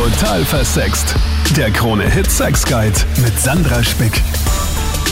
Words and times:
Total 0.00 0.42
versext. 0.46 1.14
Der 1.58 1.70
Krone 1.70 2.08
Hit 2.08 2.30
Sex 2.30 2.64
Guide 2.64 2.96
mit 3.22 3.38
Sandra 3.38 3.84
Spick. 3.84 4.22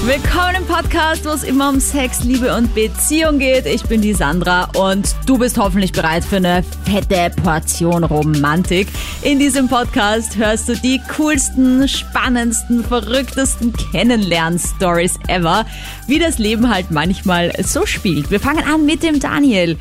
Willkommen 0.06 0.54
im 0.56 0.64
Podcast, 0.64 1.26
wo 1.26 1.28
es 1.28 1.42
immer 1.42 1.68
um 1.68 1.78
Sex, 1.78 2.24
Liebe 2.24 2.56
und 2.56 2.74
Beziehung 2.74 3.38
geht. 3.38 3.66
Ich 3.66 3.82
bin 3.82 4.00
die 4.00 4.14
Sandra 4.14 4.70
und 4.78 5.14
du 5.26 5.36
bist 5.36 5.58
hoffentlich 5.58 5.92
bereit 5.92 6.24
für 6.24 6.36
eine 6.36 6.64
fette 6.86 7.30
Portion 7.42 8.02
Romantik. 8.02 8.88
In 9.20 9.38
diesem 9.38 9.68
Podcast 9.68 10.38
hörst 10.38 10.70
du 10.70 10.74
die 10.74 11.02
coolsten, 11.18 11.86
spannendsten, 11.86 12.82
verrücktesten 12.82 13.74
Kennenlern-Stories 13.92 15.18
ever, 15.28 15.66
wie 16.06 16.18
das 16.18 16.38
Leben 16.38 16.70
halt 16.70 16.90
manchmal 16.90 17.52
so 17.62 17.84
spielt. 17.84 18.30
Wir 18.30 18.40
fangen 18.40 18.64
an 18.64 18.86
mit 18.86 19.02
dem 19.02 19.20
Daniel. 19.20 19.76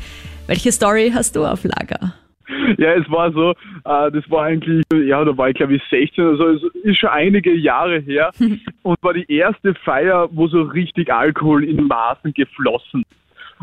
Welche 0.46 0.70
Story 0.70 1.12
hast 1.14 1.34
du 1.34 1.46
auf 1.46 1.64
Lager? 1.64 2.12
Ja, 2.78 2.94
es 2.94 3.10
war 3.10 3.32
so, 3.32 3.50
äh, 3.50 4.10
das 4.10 4.30
war 4.30 4.44
eigentlich, 4.44 4.84
ja, 4.92 5.24
da 5.24 5.36
war 5.36 5.50
ich 5.50 5.56
glaube 5.56 5.76
ich 5.76 5.82
16 5.90 6.24
oder 6.24 6.36
so, 6.36 6.48
es 6.48 6.74
ist 6.84 6.98
schon 6.98 7.10
einige 7.10 7.54
Jahre 7.54 7.98
her 8.00 8.30
und 8.82 8.96
war 9.02 9.14
die 9.14 9.30
erste 9.32 9.74
Feier, 9.74 10.28
wo 10.32 10.48
so 10.48 10.62
richtig 10.62 11.12
Alkohol 11.12 11.64
in 11.64 11.86
Maßen 11.86 12.32
geflossen. 12.32 13.04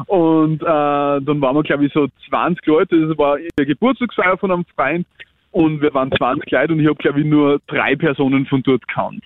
Und 0.07 0.61
äh, 0.61 0.65
dann 0.65 1.41
waren 1.41 1.55
wir 1.55 1.63
glaube 1.63 1.85
ich 1.85 1.93
so 1.93 2.07
20 2.29 2.65
Leute, 2.65 3.07
das 3.07 3.17
war 3.17 3.37
der 3.57 3.65
Geburtstagsfeier 3.65 4.37
von 4.37 4.51
einem 4.51 4.65
Freund 4.75 5.07
und 5.51 5.81
wir 5.81 5.93
waren 5.93 6.11
20 6.11 6.51
Leute 6.51 6.73
und 6.73 6.81
ich 6.81 6.87
habe 6.87 6.97
glaube 6.97 7.21
ich 7.21 7.25
nur 7.25 7.61
drei 7.67 7.95
Personen 7.95 8.45
von 8.45 8.61
dort 8.63 8.85
gekannt. 8.87 9.23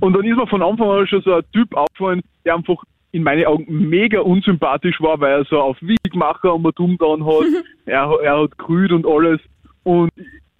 Und 0.00 0.12
dann 0.12 0.24
ist 0.24 0.36
mir 0.36 0.46
von 0.46 0.62
Anfang 0.62 0.90
an 0.90 1.06
schon 1.06 1.22
so 1.22 1.34
ein 1.34 1.42
Typ 1.52 1.74
aufgefallen, 1.74 2.20
der 2.44 2.56
einfach 2.56 2.76
in 3.12 3.22
meinen 3.22 3.44
Augen 3.44 3.66
mega 3.68 4.20
unsympathisch 4.20 5.00
war, 5.00 5.20
weil 5.20 5.40
er 5.40 5.44
so 5.44 5.60
auf 5.60 5.76
Wiegmacher 5.80 6.54
und 6.54 6.62
man 6.62 6.72
dumm 6.74 6.96
dran 6.98 7.24
hat. 7.24 7.44
er, 7.86 8.10
er 8.22 8.42
hat 8.42 8.58
grüht 8.58 8.90
und 8.90 9.06
alles. 9.06 9.40
Und 9.84 10.10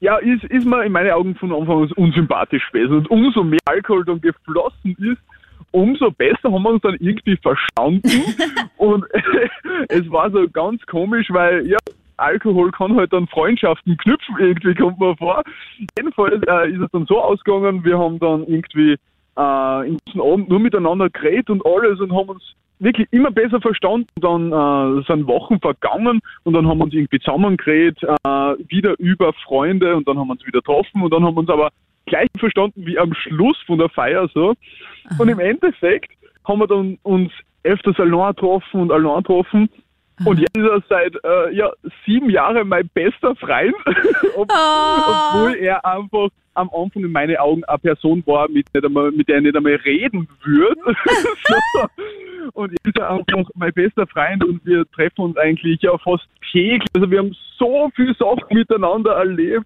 ja, 0.00 0.16
ist, 0.18 0.44
ist 0.44 0.66
mir 0.66 0.84
in 0.84 0.92
meinen 0.92 1.12
Augen 1.12 1.34
von 1.34 1.52
Anfang 1.52 1.84
an 1.84 1.92
unsympathisch 1.92 2.70
gewesen. 2.70 2.98
Und 2.98 3.10
umso 3.10 3.42
mehr 3.42 3.60
Alkohol 3.64 4.04
dann 4.04 4.20
geflossen 4.20 4.96
ist, 4.98 5.22
umso 5.70 6.10
besser 6.10 6.52
haben 6.52 6.62
wir 6.62 6.70
uns 6.70 6.82
dann 6.82 6.96
irgendwie 7.00 7.36
verstanden. 7.36 8.02
und 8.76 9.04
es 9.88 10.10
war 10.10 10.30
so 10.30 10.46
ganz 10.48 10.84
komisch, 10.86 11.28
weil 11.30 11.66
ja, 11.66 11.78
Alkohol 12.18 12.70
kann 12.70 12.96
halt 12.96 13.12
dann 13.12 13.26
Freundschaften 13.28 13.96
knüpfen, 13.96 14.36
irgendwie 14.38 14.74
kommt 14.74 15.00
mir 15.00 15.16
vor. 15.16 15.42
Jedenfalls 15.96 16.42
äh, 16.46 16.70
ist 16.70 16.80
es 16.80 16.90
dann 16.92 17.06
so 17.06 17.20
ausgegangen, 17.20 17.84
wir 17.84 17.98
haben 17.98 18.18
dann 18.18 18.46
irgendwie 18.46 18.96
äh, 19.36 19.88
im 19.88 19.98
ganzen 20.04 20.20
Abend 20.20 20.48
nur 20.48 20.60
miteinander 20.60 21.10
geredet 21.10 21.50
und 21.50 21.64
alles 21.64 22.00
und 22.00 22.12
haben 22.12 22.30
uns 22.30 22.54
wirklich 22.78 23.06
immer 23.12 23.30
besser 23.30 23.60
verstanden. 23.60 24.08
Dann 24.20 24.52
äh, 24.52 25.02
sind 25.06 25.26
Wochen 25.26 25.60
vergangen 25.60 26.20
und 26.44 26.54
dann 26.54 26.66
haben 26.66 26.78
wir 26.78 26.84
uns 26.84 26.94
irgendwie 26.94 27.20
zusammengeredet, 27.20 28.02
äh, 28.02 28.28
wieder 28.68 28.98
über 28.98 29.32
Freunde 29.44 29.96
und 29.96 30.06
dann 30.08 30.18
haben 30.18 30.28
wir 30.28 30.32
uns 30.32 30.46
wieder 30.46 30.60
getroffen 30.60 31.02
und 31.02 31.12
dann 31.12 31.24
haben 31.24 31.34
wir 31.34 31.40
uns 31.40 31.50
aber 31.50 31.70
gleich 32.06 32.28
verstanden 32.38 32.84
wie 32.84 32.98
am 32.98 33.14
Schluss 33.14 33.56
von 33.66 33.78
der 33.78 33.88
Feier 33.88 34.28
so. 34.34 34.54
Und 35.18 35.28
im 35.28 35.38
Endeffekt 35.38 36.10
haben 36.44 36.60
wir 36.60 36.66
dann 36.66 36.98
uns 37.02 37.30
öfters 37.62 37.98
allein 37.98 38.34
getroffen 38.34 38.80
und 38.80 38.92
allein 38.92 39.22
getroffen. 39.22 39.68
Und 40.26 40.38
jetzt 40.38 40.56
ist 40.56 40.64
er 40.64 40.82
seit 40.88 41.14
äh, 41.24 41.54
ja, 41.54 41.70
sieben 42.06 42.30
Jahren 42.30 42.68
mein 42.68 42.88
bester 42.94 43.34
Freund, 43.36 43.74
Ob, 44.36 44.50
Oh. 44.50 45.34
obwohl 45.34 45.56
er 45.56 45.84
einfach 45.84 46.28
am 46.54 46.70
Anfang 46.74 47.04
in 47.04 47.12
meinen 47.12 47.36
Augen 47.36 47.64
eine 47.64 47.78
Person 47.78 48.22
war, 48.26 48.48
mit, 48.48 48.66
nicht 48.74 48.84
einmal, 48.84 49.10
mit 49.10 49.28
der 49.28 49.38
ich 49.38 49.44
nicht 49.44 49.56
einmal 49.56 49.74
reden 49.76 50.28
würde. 50.44 50.80
so. 51.44 51.86
Und 52.54 52.72
jetzt 52.72 52.86
ist 52.86 52.98
er 52.98 53.10
einfach 53.10 53.48
mein 53.54 53.72
bester 53.72 54.06
Freund 54.06 54.44
und 54.44 54.64
wir 54.66 54.84
treffen 54.90 55.22
uns 55.22 55.36
eigentlich 55.36 55.80
ja 55.80 55.96
fast 55.98 56.26
täglich. 56.50 56.82
Also 56.94 57.10
wir 57.10 57.18
haben 57.20 57.34
so 57.58 57.90
viel 57.94 58.14
Sachen 58.16 58.46
miteinander 58.50 59.12
erlebt. 59.12 59.64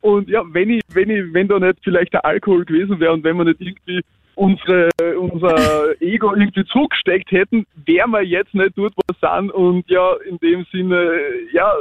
Und 0.00 0.28
ja, 0.28 0.42
wenn 0.52 0.70
ich, 0.70 0.82
wenn 0.92 1.08
ich, 1.08 1.32
wenn 1.32 1.48
da 1.48 1.58
nicht 1.58 1.78
vielleicht 1.82 2.12
der 2.12 2.24
Alkohol 2.24 2.64
gewesen 2.64 3.00
wäre 3.00 3.12
und 3.12 3.24
wenn 3.24 3.36
wir 3.36 3.44
nicht 3.44 3.60
irgendwie 3.60 4.02
unsere, 4.36 4.90
unser 5.18 6.00
Ego 6.00 6.34
irgendwie 6.34 6.64
zugesteckt 6.66 7.32
hätten, 7.32 7.66
wären 7.84 8.10
wir 8.12 8.22
jetzt 8.22 8.54
nicht 8.54 8.76
dort, 8.76 8.94
wo 8.96 9.02
wir 9.08 9.40
sind. 9.40 9.50
Und 9.50 9.88
ja, 9.90 10.14
in 10.28 10.38
dem 10.38 10.64
Sinne, 10.70 11.10
ja, 11.52 11.72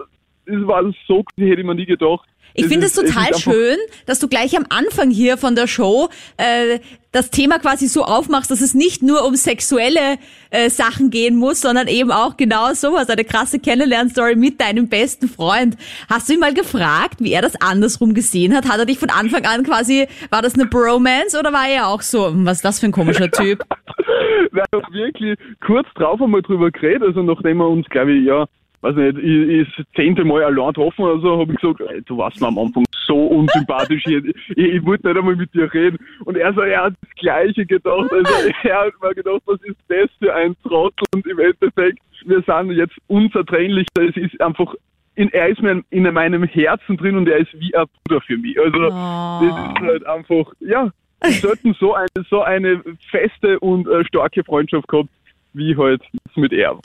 es 0.45 0.67
war 0.67 0.83
so, 1.07 1.23
hätte 1.37 1.61
ich 1.61 1.65
mir 1.65 1.75
nie 1.75 1.85
gedacht. 1.85 2.27
Ich 2.57 2.67
finde 2.67 2.85
es 2.85 2.93
total 2.93 3.35
schön, 3.37 3.77
dass 4.05 4.19
du 4.19 4.29
gleich 4.29 4.55
am 4.55 4.65
Anfang 4.69 5.11
hier 5.11 5.37
von 5.37 5.55
der 5.55 5.67
Show 5.67 6.07
äh, 6.37 6.79
das 7.11 7.29
Thema 7.29 7.59
quasi 7.59 7.87
so 7.87 8.03
aufmachst, 8.03 8.49
dass 8.49 8.61
es 8.61 8.73
nicht 8.73 9.03
nur 9.03 9.25
um 9.25 9.35
sexuelle 9.35 10.17
äh, 10.51 10.69
Sachen 10.69 11.09
gehen 11.09 11.35
muss, 11.35 11.59
sondern 11.59 11.87
eben 11.87 12.11
auch 12.11 12.37
genau 12.37 12.73
sowas, 12.73 13.09
eine 13.09 13.25
krasse 13.25 13.59
Kennenlernstory 13.59 14.35
mit 14.35 14.61
deinem 14.61 14.87
besten 14.87 15.27
Freund. 15.27 15.75
Hast 16.09 16.29
du 16.29 16.33
ihn 16.33 16.39
mal 16.39 16.53
gefragt, 16.53 17.15
wie 17.19 17.33
er 17.33 17.41
das 17.41 17.59
andersrum 17.59 18.13
gesehen 18.13 18.55
hat? 18.55 18.69
Hat 18.69 18.79
er 18.79 18.85
dich 18.85 18.99
von 18.99 19.09
Anfang 19.09 19.45
an 19.45 19.63
quasi, 19.63 20.07
war 20.29 20.41
das 20.41 20.55
eine 20.55 20.65
Bromance 20.65 21.37
oder 21.37 21.51
war 21.51 21.67
er 21.67 21.87
auch 21.87 22.01
so, 22.01 22.27
hm, 22.27 22.45
was 22.45 22.57
ist 22.57 22.65
das 22.65 22.79
für 22.79 22.85
ein 22.85 22.93
komischer 22.93 23.29
Typ? 23.29 23.63
Wir 24.51 24.63
haben 24.73 24.93
wirklich 24.93 25.37
kurz 25.65 25.87
drauf 25.95 26.21
einmal 26.21 26.41
drüber 26.41 26.71
geredet, 26.71 27.03
also 27.03 27.21
nachdem 27.23 27.57
wir 27.57 27.67
uns, 27.67 27.85
glaube 27.89 28.13
ich, 28.13 28.25
ja, 28.25 28.45
weiß 28.85 28.95
nicht, 28.95 29.17
ich, 29.17 29.49
ich 29.49 29.75
das 29.75 29.85
zehnte 29.95 30.23
Mal 30.23 30.43
allein 30.43 30.67
getroffen 30.67 31.05
oder 31.05 31.19
so, 31.19 31.39
habe 31.39 31.53
ich 31.53 31.59
gesagt, 31.59 31.81
ey, 31.81 32.01
du 32.03 32.17
warst 32.17 32.39
mir 32.39 32.47
am 32.47 32.59
Anfang 32.59 32.85
so 33.07 33.15
unsympathisch, 33.15 34.03
ich, 34.05 34.25
ich, 34.49 34.57
ich 34.57 34.85
wollte 34.85 35.07
nicht 35.07 35.17
einmal 35.17 35.35
mit 35.35 35.53
dir 35.53 35.71
reden. 35.73 35.97
Und 36.25 36.37
er 36.37 36.53
so, 36.53 36.61
er 36.61 36.85
hat 36.85 36.93
das 37.01 37.09
Gleiche 37.15 37.65
gedacht, 37.65 38.11
also 38.11 38.33
er 38.63 38.85
hat 38.85 38.93
mir 39.01 39.15
gedacht, 39.15 39.41
was 39.45 39.61
ist 39.63 39.77
das 39.87 40.09
für 40.19 40.33
ein 40.33 40.55
Trottel 40.63 41.05
und 41.13 41.25
im 41.25 41.39
Endeffekt, 41.39 41.99
wir 42.25 42.41
sind 42.41 42.71
jetzt 42.71 42.95
unzertrennlich, 43.07 43.87
es 43.99 44.15
ist 44.17 44.39
einfach, 44.41 44.73
in, 45.15 45.31
er 45.33 45.47
ist 45.47 45.61
mir 45.61 45.81
in 45.89 46.03
meinem 46.03 46.43
Herzen 46.43 46.97
drin 46.97 47.15
und 47.15 47.27
er 47.27 47.37
ist 47.37 47.53
wie 47.59 47.75
ein 47.75 47.85
Bruder 48.03 48.21
für 48.21 48.37
mich. 48.37 48.59
Also, 48.59 48.89
das 48.89 49.71
ist 49.71 49.79
halt 49.81 50.05
einfach, 50.05 50.53
ja, 50.59 50.91
wir 51.21 51.31
sollten 51.31 51.73
so 51.79 51.95
eine, 51.95 52.07
so 52.29 52.41
eine 52.41 52.81
feste 53.09 53.59
und 53.59 53.87
äh, 53.87 54.03
starke 54.05 54.43
Freundschaft 54.43 54.87
gehabt, 54.87 55.09
wie 55.53 55.75
halt 55.75 56.01
mit 56.35 56.51
er. 56.51 56.77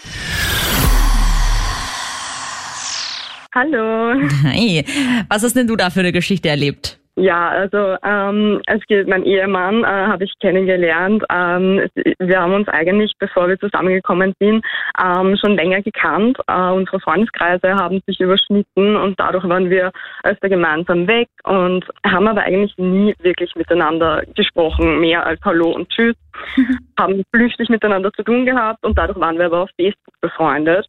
Hallo. 3.54 4.14
Hey, 4.44 4.84
was 5.28 5.42
hast 5.42 5.56
denn 5.56 5.66
du 5.66 5.76
da 5.76 5.90
für 5.90 6.00
eine 6.00 6.12
Geschichte 6.12 6.48
erlebt? 6.48 7.00
Ja, 7.16 7.48
also 7.48 7.96
ähm, 8.02 8.62
es 8.66 8.80
geht, 8.86 9.06
mein 9.08 9.24
Ehemann 9.24 9.82
äh, 9.82 9.86
habe 9.86 10.24
ich 10.24 10.32
kennengelernt. 10.40 11.22
Ähm, 11.30 11.86
wir 12.18 12.40
haben 12.40 12.54
uns 12.54 12.68
eigentlich, 12.68 13.12
bevor 13.18 13.48
wir 13.48 13.58
zusammengekommen 13.58 14.32
sind, 14.40 14.64
ähm, 14.98 15.36
schon 15.36 15.56
länger 15.56 15.82
gekannt. 15.82 16.38
Äh, 16.46 16.70
unsere 16.70 17.00
Freundeskreise 17.00 17.74
haben 17.74 18.00
sich 18.06 18.20
überschnitten 18.20 18.96
und 18.96 19.18
dadurch 19.18 19.46
waren 19.46 19.68
wir 19.68 19.90
öfter 20.22 20.48
gemeinsam 20.48 21.08
weg 21.08 21.28
und 21.44 21.84
haben 22.06 22.28
aber 22.28 22.42
eigentlich 22.42 22.78
nie 22.78 23.14
wirklich 23.20 23.54
miteinander 23.56 24.22
gesprochen, 24.34 25.00
mehr 25.00 25.26
als 25.26 25.40
Hallo 25.44 25.72
und 25.72 25.90
Tschüss. 25.90 26.14
haben 26.98 27.22
flüchtig 27.34 27.68
miteinander 27.68 28.12
zu 28.12 28.22
tun 28.22 28.46
gehabt 28.46 28.84
und 28.84 28.96
dadurch 28.96 29.18
waren 29.18 29.36
wir 29.36 29.46
aber 29.46 29.64
auf 29.64 29.70
Facebook 29.78 30.14
befreundet. 30.22 30.86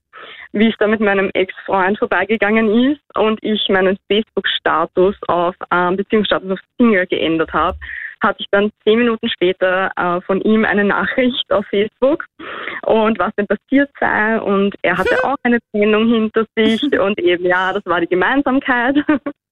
Wie 0.54 0.70
es 0.70 0.76
da 0.80 0.88
mit 0.88 1.00
meinem 1.00 1.30
Ex-Freund 1.34 1.98
vorbeigegangen 1.98 2.92
ist 2.92 3.02
und 3.18 3.40
ich 3.42 3.68
meinen 3.70 3.98
Facebook-Status 4.10 5.16
auf 5.28 5.56
ähm, 5.72 5.98
Beziehungsstatus 5.98 6.52
auf 6.52 6.60
Single 6.78 7.08
geändert 7.08 7.54
habe, 7.54 7.78
hatte 8.22 8.38
ich 8.40 8.48
dann 8.52 8.72
zehn 8.84 9.00
Minuten 9.00 9.30
später 9.30 9.92
äh, 9.96 10.22
von 10.22 10.42
ihm 10.42 10.66
eine 10.66 10.84
Nachricht 10.84 11.52
auf 11.52 11.66
Facebook 11.68 12.26
und 12.86 13.18
was 13.20 13.34
denn 13.36 13.48
passiert 13.48 13.90
sei 14.00 14.40
und 14.40 14.76
er 14.82 14.98
hatte 14.98 15.24
auch 15.24 15.38
eine 15.44 15.60
Trennung 15.72 16.08
hinter 16.08 16.46
sich 16.56 16.82
und 17.00 17.20
eben 17.20 17.46
ja, 17.46 17.74
das 17.74 17.86
war 17.86 18.02
die 18.02 18.08
Gemeinsamkeit. 18.08 18.98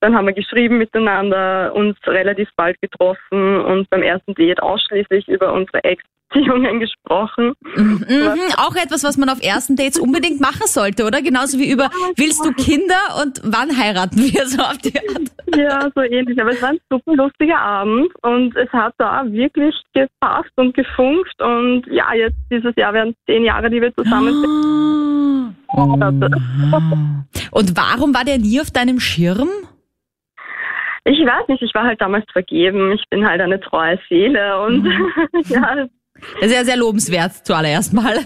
Dann 0.00 0.14
haben 0.14 0.26
wir 0.26 0.32
geschrieben 0.32 0.78
miteinander, 0.78 1.74
uns 1.74 1.96
relativ 2.06 2.48
bald 2.56 2.80
getroffen 2.80 3.60
und 3.60 3.88
beim 3.90 4.02
ersten 4.02 4.34
Date 4.34 4.62
ausschließlich 4.62 5.28
über 5.28 5.52
unsere 5.52 5.84
Ex-Beziehungen 5.84 6.80
gesprochen. 6.80 7.52
Mhm, 7.76 8.38
auch 8.56 8.74
etwas, 8.76 9.04
was 9.04 9.18
man 9.18 9.28
auf 9.28 9.42
ersten 9.42 9.76
Dates 9.76 9.98
unbedingt 9.98 10.40
machen 10.40 10.66
sollte, 10.66 11.04
oder? 11.04 11.20
Genauso 11.20 11.58
wie 11.58 11.70
über, 11.70 11.90
willst 12.16 12.44
du 12.44 12.52
Kinder 12.52 13.20
und 13.22 13.42
wann 13.44 13.76
heiraten 13.76 14.16
wir 14.16 14.46
so 14.46 14.62
auf 14.62 14.78
die 14.78 14.96
Art? 14.96 15.30
Ja, 15.54 15.90
so 15.94 16.00
ähnlich. 16.00 16.40
Aber 16.40 16.52
es 16.52 16.62
war 16.62 16.70
ein 16.70 16.80
super 16.88 17.14
lustiger 17.14 17.58
Abend 17.58 18.10
und 18.22 18.56
es 18.56 18.72
hat 18.72 18.94
da 18.96 19.22
wirklich 19.26 19.74
gepasst 19.92 20.52
und 20.56 20.74
gefunkt. 20.74 21.40
Und 21.42 21.86
ja, 21.88 22.14
jetzt 22.14 22.36
dieses 22.50 22.74
Jahr 22.76 22.94
werden 22.94 23.10
es 23.10 23.34
zehn 23.34 23.44
Jahre, 23.44 23.68
die 23.68 23.82
wir 23.82 23.94
zusammen 23.94 24.32
sind. 24.32 25.09
Und 25.72 27.76
warum 27.76 28.14
war 28.14 28.24
der 28.24 28.38
nie 28.38 28.60
auf 28.60 28.70
deinem 28.70 29.00
Schirm? 29.00 29.48
Ich 31.04 31.18
weiß 31.18 31.48
nicht, 31.48 31.62
ich 31.62 31.74
war 31.74 31.84
halt 31.84 32.00
damals 32.00 32.24
vergeben. 32.32 32.92
Ich 32.92 33.04
bin 33.08 33.26
halt 33.26 33.40
eine 33.40 33.60
treue 33.60 33.98
Seele 34.08 34.60
und 34.62 34.84
ja, 35.48 35.88
Das 36.40 36.50
ist 36.50 36.54
ja 36.54 36.64
sehr 36.64 36.76
lobenswert 36.76 37.46
zuallererst 37.46 37.92
mal. 37.92 38.18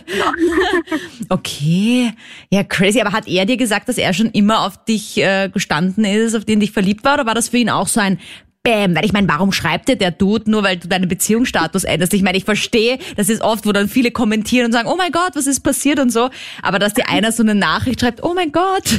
Okay, 1.29 2.11
ja 2.51 2.65
crazy. 2.65 3.01
Aber 3.01 3.13
hat 3.13 3.29
er 3.29 3.47
dir 3.47 3.57
gesagt, 3.57 3.89
dass 3.89 3.99
er 3.99 4.13
schon 4.13 4.31
immer 4.31 4.67
auf 4.67 4.85
dich 4.85 5.19
äh, 5.19 5.49
gestanden 5.49 6.05
ist, 6.05 6.35
auf 6.35 6.45
den 6.45 6.61
dich 6.61 6.73
verliebt 6.73 7.05
war? 7.05 7.15
Oder 7.15 7.27
war 7.27 7.35
das 7.35 7.49
für 7.49 7.59
ihn 7.59 7.71
auch 7.71 7.87
so 7.87 8.01
ein 8.01 8.19
bäm. 8.65 8.97
Weil 8.97 9.05
ich 9.05 9.13
meine, 9.13 9.29
warum 9.29 9.53
schreibt 9.53 9.89
dir 9.89 9.97
der 9.97 10.11
Dude 10.11 10.51
nur, 10.51 10.65
weil 10.65 10.77
du 10.79 10.89
deinen 10.89 11.09
Beziehungsstatus 11.09 11.85
änderst? 11.85 12.13
Ich 12.15 12.23
meine, 12.23 12.37
ich 12.37 12.45
verstehe, 12.45 12.99
das 13.17 13.29
ist 13.29 13.43
oft, 13.43 13.67
wo 13.67 13.73
dann 13.73 13.87
viele 13.89 14.11
kommentieren 14.11 14.67
und 14.67 14.73
sagen, 14.73 14.89
oh 14.91 14.97
mein 14.97 15.13
Gott, 15.13 15.33
was 15.35 15.47
ist 15.47 15.61
passiert 15.61 16.01
und 16.01 16.11
so. 16.11 16.31
Aber 16.63 16.79
dass 16.81 16.95
dir 16.95 17.09
einer 17.09 17.31
so 17.31 17.43
eine 17.43 17.55
Nachricht 17.55 18.01
schreibt, 18.01 18.23
oh 18.25 18.33
mein 18.35 18.51
Gott. 18.51 18.85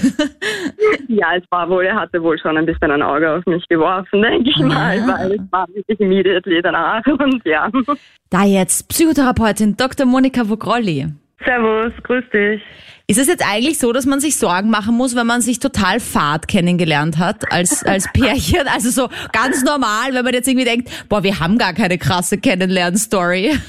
Ja, 1.08 1.28
es 1.38 1.44
war 1.50 1.70
wohl, 1.70 1.86
er 1.86 1.96
hatte 1.96 2.22
wohl 2.22 2.38
schon 2.38 2.58
ein 2.58 2.66
bisschen 2.66 2.92
ein 2.92 3.02
Auge 3.02 3.32
auf 3.32 3.46
mich 3.46 3.66
geworfen, 3.68 4.22
denke 4.22 4.50
ich 4.50 4.58
mal, 4.58 5.00
Ah. 5.00 5.08
weil 5.20 5.32
es 5.34 5.42
war 5.52 5.68
wirklich 5.74 6.00
immediately 6.00 6.62
danach 6.62 7.06
und 7.08 7.42
ja. 7.46 7.70
Da 8.30 8.44
jetzt 8.44 8.88
Psychotherapeutin 8.90 9.78
Dr. 9.78 10.06
Monika 10.06 10.48
Vogrolli. 10.48 11.08
Servus, 11.44 11.92
grüß 12.04 12.24
dich. 12.34 12.62
Ist 13.08 13.20
es 13.20 13.28
jetzt 13.28 13.44
eigentlich 13.48 13.78
so, 13.78 13.92
dass 13.92 14.06
man 14.06 14.20
sich 14.20 14.38
Sorgen 14.38 14.70
machen 14.70 14.96
muss, 14.96 15.16
wenn 15.16 15.28
man 15.28 15.42
sich 15.42 15.60
total 15.60 16.00
fad 16.00 16.48
kennengelernt 16.48 17.18
hat 17.20 17.52
als, 17.52 17.84
als 17.86 18.08
Pärchen? 18.14 18.68
Also 18.74 18.90
so 18.90 19.10
ganz 19.32 19.64
normal, 19.64 20.14
wenn 20.14 20.24
man 20.24 20.34
jetzt 20.34 20.48
irgendwie 20.48 20.66
denkt, 20.66 20.90
boah, 21.10 21.22
wir 21.24 21.40
haben 21.40 21.58
gar 21.58 21.74
keine 21.74 21.98
krasse 21.98 22.38
Kennenlern-Story. 22.38 23.58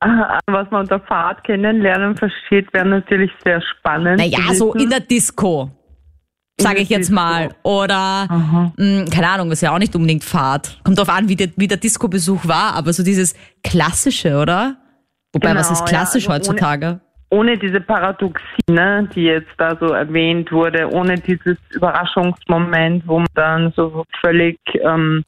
Ah, 0.00 0.38
Was 0.46 0.70
man 0.70 0.82
unter 0.82 1.00
Fahrt 1.00 1.42
kennenlernen 1.42 2.16
versteht, 2.16 2.72
wäre 2.72 2.86
natürlich 2.86 3.32
sehr 3.42 3.60
spannend. 3.60 4.18
Naja, 4.18 4.54
so 4.54 4.72
in 4.74 4.90
der 4.90 5.00
Disco, 5.00 5.72
sage 6.56 6.78
ich 6.78 6.88
jetzt 6.88 7.08
Disco. 7.08 7.14
mal. 7.16 7.48
Oder, 7.64 8.72
mh, 8.76 9.06
keine 9.12 9.28
Ahnung, 9.28 9.50
ist 9.50 9.60
ja 9.60 9.74
auch 9.74 9.78
nicht 9.80 9.96
unbedingt 9.96 10.22
Fahrt. 10.22 10.78
Kommt 10.84 11.00
drauf 11.00 11.08
an, 11.08 11.28
wie 11.28 11.34
der, 11.34 11.48
wie 11.56 11.66
der 11.66 11.78
Disco-Besuch 11.78 12.46
war, 12.46 12.74
aber 12.74 12.92
so 12.92 13.02
dieses 13.02 13.34
Klassische, 13.64 14.38
oder? 14.38 14.76
Wobei, 15.42 15.54
was 15.54 15.68
Genau, 15.68 15.80
ist 15.80 15.88
klassisch 15.88 16.24
ja, 16.26 16.30
also 16.30 16.50
ohne- 16.50 16.60
heutzutage? 16.60 17.00
Ohne 17.30 17.58
diese 17.58 17.80
Paradoxie, 17.82 18.42
ne, 18.70 19.06
die 19.14 19.24
jetzt 19.24 19.50
da 19.58 19.76
so 19.78 19.88
erwähnt 19.88 20.50
wurde, 20.50 20.88
ohne 20.90 21.16
dieses 21.16 21.58
Überraschungsmoment, 21.74 23.06
wo 23.06 23.18
man 23.18 23.26
dann 23.34 23.70
so 23.76 24.04
völlig 24.22 24.58
ähm, 24.82 25.24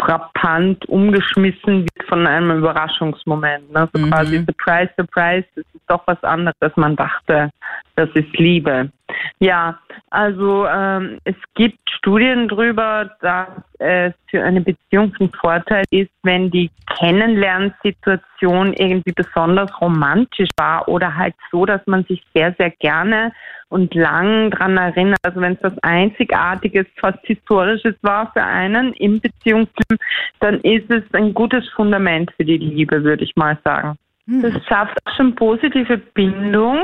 frappant 0.00 0.86
umgeschmissen 0.88 1.82
wird 1.84 2.08
von 2.08 2.26
einem 2.26 2.58
Überraschungsmoment. 2.58 3.72
Ne? 3.72 3.88
So 3.94 4.00
Mhm. 4.02 4.10
quasi 4.10 4.44
Surprise, 4.44 4.90
Surprise, 4.98 5.46
das 5.56 5.64
ist 5.74 5.82
doch 5.88 6.02
was 6.06 6.22
anderes, 6.24 6.54
als 6.60 6.76
man 6.76 6.94
dachte. 6.94 7.50
Das 7.96 8.08
ist 8.14 8.36
Liebe. 8.38 8.90
Ja, 9.38 9.78
also 10.10 10.66
ähm, 10.66 11.18
es 11.24 11.36
gibt 11.54 11.78
Studien 11.90 12.48
darüber, 12.48 13.10
dass 13.20 13.48
es 13.78 14.14
für 14.28 14.42
eine 14.42 14.60
Beziehung 14.60 15.14
ein 15.20 15.30
Vorteil 15.40 15.84
ist, 15.90 16.10
wenn 16.22 16.50
die 16.50 16.70
Kennenlernsituation 16.98 18.72
irgendwie 18.74 19.12
besonders 19.12 19.70
romantisch 19.80 20.50
war 20.56 20.88
oder 20.88 21.16
halt 21.16 21.34
so, 21.50 21.64
dass 21.66 21.80
man 21.86 22.04
sich 22.04 22.22
sehr, 22.34 22.54
sehr 22.58 22.70
gerne 22.70 23.32
und 23.68 23.94
lang 23.94 24.50
dran 24.50 24.76
erinnert. 24.76 25.18
Also 25.22 25.40
wenn 25.40 25.54
es 25.54 25.62
was 25.62 25.78
Einzigartiges, 25.82 26.86
fast 26.96 27.18
Historisches 27.24 27.94
war 28.02 28.32
für 28.32 28.42
einen 28.42 28.92
im 28.94 29.20
Beziehungsleben, 29.20 29.98
dann 30.40 30.60
ist 30.60 30.90
es 30.90 31.02
ein 31.12 31.34
gutes 31.34 31.68
Fundament 31.70 32.30
für 32.36 32.44
die 32.44 32.58
Liebe, 32.58 33.02
würde 33.02 33.24
ich 33.24 33.34
mal 33.36 33.58
sagen. 33.64 33.96
Das 34.26 34.54
schafft 34.66 34.96
auch 35.04 35.16
schon 35.16 35.34
positive 35.34 35.98
Bindung 35.98 36.78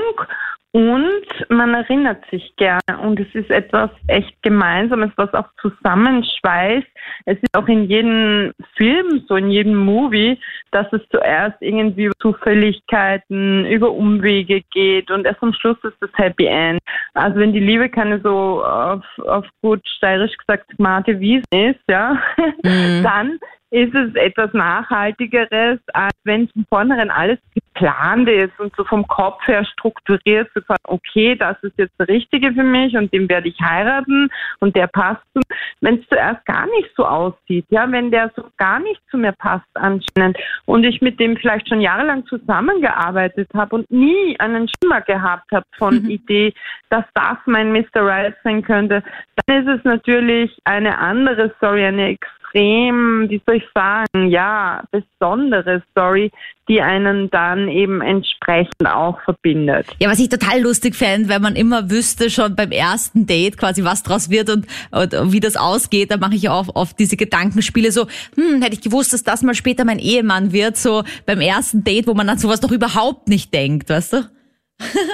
und 0.72 1.26
man 1.48 1.74
erinnert 1.74 2.24
sich 2.30 2.54
gerne 2.56 3.00
und 3.02 3.18
es 3.18 3.34
ist 3.34 3.50
etwas 3.50 3.90
echt 4.06 4.40
Gemeinsames, 4.42 5.10
was 5.16 5.32
auch 5.34 5.48
zusammenschweißt. 5.60 6.86
Es 7.26 7.38
ist 7.38 7.56
auch 7.56 7.66
in 7.66 7.84
jedem 7.84 8.52
Film, 8.76 9.24
so 9.28 9.34
in 9.34 9.50
jedem 9.50 9.74
Movie, 9.74 10.38
dass 10.70 10.86
es 10.92 11.00
zuerst 11.10 11.60
irgendwie 11.60 12.04
über 12.04 12.14
Zufälligkeiten, 12.20 13.66
über 13.66 13.90
Umwege 13.90 14.62
geht 14.72 15.10
und 15.10 15.26
erst 15.26 15.42
am 15.42 15.52
Schluss 15.54 15.78
ist 15.82 15.96
das 16.00 16.10
Happy 16.14 16.46
End. 16.46 16.78
Also 17.14 17.40
wenn 17.40 17.52
die 17.52 17.58
Liebe 17.60 17.88
keine 17.88 18.20
so 18.20 18.64
auf, 18.64 19.04
auf 19.26 19.46
gut 19.62 19.80
steirisch 19.96 20.36
gesagt 20.36 20.70
smarte 20.76 21.18
Wiesen 21.18 21.44
ist, 21.50 21.80
ja, 21.88 22.16
Mhm. 22.62 23.02
dann 23.02 23.38
ist 23.70 23.94
es 23.94 24.14
etwas 24.16 24.52
Nachhaltigeres, 24.52 25.78
als 25.92 26.14
wenn 26.24 26.48
von 26.48 26.66
vornherein 26.68 27.10
alles 27.10 27.38
geplant 27.54 28.28
ist 28.28 28.58
und 28.58 28.74
so 28.76 28.84
vom 28.84 29.06
Kopf 29.06 29.46
her 29.46 29.64
strukturiert, 29.64 30.50
so 30.54 30.60
quasi, 30.60 30.80
okay, 30.84 31.36
das 31.36 31.56
ist 31.62 31.78
jetzt 31.78 31.98
der 31.98 32.08
Richtige 32.08 32.52
für 32.52 32.64
mich 32.64 32.96
und 32.96 33.12
den 33.12 33.28
werde 33.28 33.48
ich 33.48 33.60
heiraten 33.60 34.28
und 34.58 34.74
der 34.76 34.88
passt. 34.88 35.22
zu- 35.32 35.40
Wenn 35.80 36.00
es 36.00 36.08
zuerst 36.08 36.44
gar 36.46 36.66
nicht 36.66 36.90
so 36.96 37.06
aussieht, 37.06 37.64
ja, 37.70 37.90
wenn 37.90 38.10
der 38.10 38.30
so 38.36 38.44
gar 38.58 38.80
nicht 38.80 39.00
zu 39.10 39.16
mir 39.16 39.32
passt 39.32 39.68
anscheinend 39.74 40.36
und 40.66 40.84
ich 40.84 41.00
mit 41.00 41.18
dem 41.20 41.36
vielleicht 41.36 41.68
schon 41.68 41.80
jahrelang 41.80 42.26
zusammengearbeitet 42.26 43.48
habe 43.54 43.76
und 43.76 43.90
nie 43.90 44.38
einen 44.40 44.68
Schimmer 44.68 45.00
gehabt 45.02 45.50
habe 45.52 45.64
von 45.78 45.94
Idee, 46.10 46.52
dass 46.90 47.04
das 47.14 47.38
mein 47.46 47.72
Mr. 47.72 48.02
Right 48.02 48.34
sein 48.44 48.62
könnte, 48.62 49.02
dann 49.46 49.64
ist 49.66 49.78
es 49.78 49.84
natürlich 49.84 50.58
eine 50.64 50.98
andere 50.98 51.54
Story, 51.56 51.84
eine 51.84 52.16
extrem, 52.50 53.28
wie 53.28 53.40
soll 53.46 53.56
ich 53.56 53.64
sagen, 53.74 54.28
ja, 54.28 54.82
besondere 54.90 55.82
Story, 55.90 56.30
die 56.68 56.80
einen 56.80 57.30
dann 57.30 57.68
eben 57.68 58.00
entsprechend 58.00 58.86
auch 58.86 59.20
verbindet. 59.22 59.86
Ja, 59.98 60.08
was 60.08 60.20
ich 60.20 60.28
total 60.28 60.60
lustig 60.60 60.94
fände, 60.94 61.28
wenn 61.28 61.42
man 61.42 61.56
immer 61.56 61.90
wüsste 61.90 62.30
schon 62.30 62.54
beim 62.54 62.70
ersten 62.70 63.26
Date 63.26 63.56
quasi, 63.56 63.84
was 63.84 64.02
draus 64.02 64.30
wird 64.30 64.50
und, 64.50 64.66
und 64.92 65.32
wie 65.32 65.40
das 65.40 65.56
ausgeht, 65.56 66.10
dann 66.10 66.20
mache 66.20 66.34
ich 66.34 66.48
auch 66.48 66.68
oft 66.74 66.98
diese 66.98 67.16
Gedankenspiele 67.16 67.90
so, 67.92 68.06
hm, 68.36 68.62
hätte 68.62 68.74
ich 68.74 68.82
gewusst, 68.82 69.12
dass 69.12 69.24
das 69.24 69.42
mal 69.42 69.54
später 69.54 69.84
mein 69.84 69.98
Ehemann 69.98 70.52
wird, 70.52 70.76
so 70.76 71.02
beim 71.26 71.40
ersten 71.40 71.82
Date, 71.82 72.06
wo 72.06 72.14
man 72.14 72.28
an 72.28 72.38
sowas 72.38 72.60
doch 72.60 72.70
überhaupt 72.70 73.28
nicht 73.28 73.52
denkt, 73.52 73.88
weißt 73.90 74.12
du? 74.12 74.39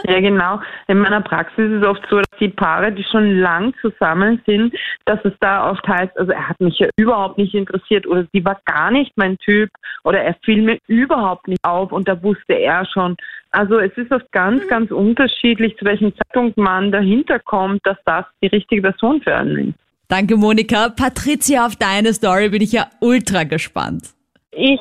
Ja, 0.05 0.21
genau. 0.21 0.61
In 0.89 0.99
meiner 0.99 1.21
Praxis 1.21 1.71
ist 1.71 1.83
es 1.83 1.87
oft 1.87 2.03
so, 2.09 2.17
dass 2.17 2.39
die 2.39 2.49
Paare, 2.49 2.93
die 2.93 3.05
schon 3.05 3.41
lang 3.41 3.75
zusammen 3.81 4.41
sind, 4.47 4.75
dass 5.05 5.19
es 5.25 5.33
da 5.41 5.71
oft 5.71 5.87
heißt, 5.87 6.17
also 6.19 6.33
er 6.33 6.49
hat 6.49 6.61
mich 6.61 6.79
ja 6.79 6.89
überhaupt 6.97 7.39
nicht 7.39 7.55
interessiert 7.55 8.07
oder 8.07 8.27
sie 8.33 8.45
war 8.45 8.61
gar 8.65 8.91
nicht 8.91 9.13
mein 9.17 9.37
Typ 9.39 9.71
oder 10.05 10.21
er 10.21 10.37
fiel 10.45 10.63
mir 10.63 10.79
überhaupt 10.87 11.49
nicht 11.49 11.63
auf 11.65 11.93
und 11.93 12.09
da 12.09 12.23
wusste 12.23 12.55
er 12.55 12.87
schon. 12.87 13.17
Also 13.51 13.79
es 13.79 13.97
ist 13.97 14.13
oft 14.13 14.31
ganz, 14.33 14.67
ganz 14.69 14.91
unterschiedlich, 14.91 15.77
zu 15.79 15.85
welchem 15.85 16.13
Zeitpunkt 16.17 16.57
man 16.57 16.93
dahinter 16.93 17.39
kommt, 17.39 17.85
dass 17.87 17.97
das 18.05 18.25
die 18.43 18.49
richtige 18.49 18.83
Person 18.83 19.21
für 19.23 19.35
einen 19.35 19.71
ist. 19.71 19.79
Danke, 20.09 20.37
Monika. 20.37 20.91
Patricia, 20.91 21.67
auf 21.67 21.75
deine 21.75 22.13
Story 22.15 22.51
bin 22.51 22.63
ich 22.63 22.73
ja 22.73 22.87
ultra 23.01 23.43
gespannt. 23.43 24.15
Ich 24.53 24.81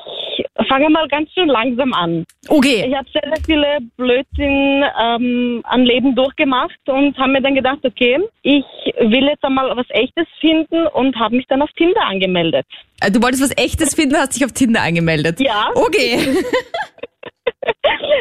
fange 0.68 0.90
mal 0.90 1.08
ganz 1.08 1.32
schön 1.34 1.48
langsam 1.48 1.94
an. 1.94 2.26
Okay. 2.48 2.86
Ich 2.88 2.96
habe 2.96 3.08
sehr, 3.12 3.24
sehr 3.24 3.44
viele 3.46 3.78
Blödsinn 3.98 4.84
ähm, 5.02 5.62
an 5.66 5.86
Leben 5.86 6.16
durchgemacht 6.16 6.80
und 6.88 7.18
habe 7.18 7.34
mir 7.34 7.42
dann 7.42 7.56
gedacht, 7.56 7.80
okay, 7.84 8.20
ich 8.42 8.64
will 9.00 9.26
jetzt 9.26 9.44
einmal 9.44 9.76
was 9.76 9.90
Echtes 9.90 10.28
finden 10.40 10.88
und 10.88 11.16
habe 11.18 11.36
mich 11.36 11.46
dann 11.48 11.62
auf 11.62 11.72
Tinder 11.74 12.02
angemeldet. 12.06 12.66
Äh, 13.02 13.12
Du 13.12 13.22
wolltest 13.22 13.44
was 13.44 13.58
Echtes 13.58 13.96
finden, 13.96 14.16
hast 14.16 14.36
dich 14.36 14.46
auf 14.46 14.52
Tinder 14.52 14.82
angemeldet. 14.82 15.40
Ja. 15.40 15.70
Okay. 15.76 16.20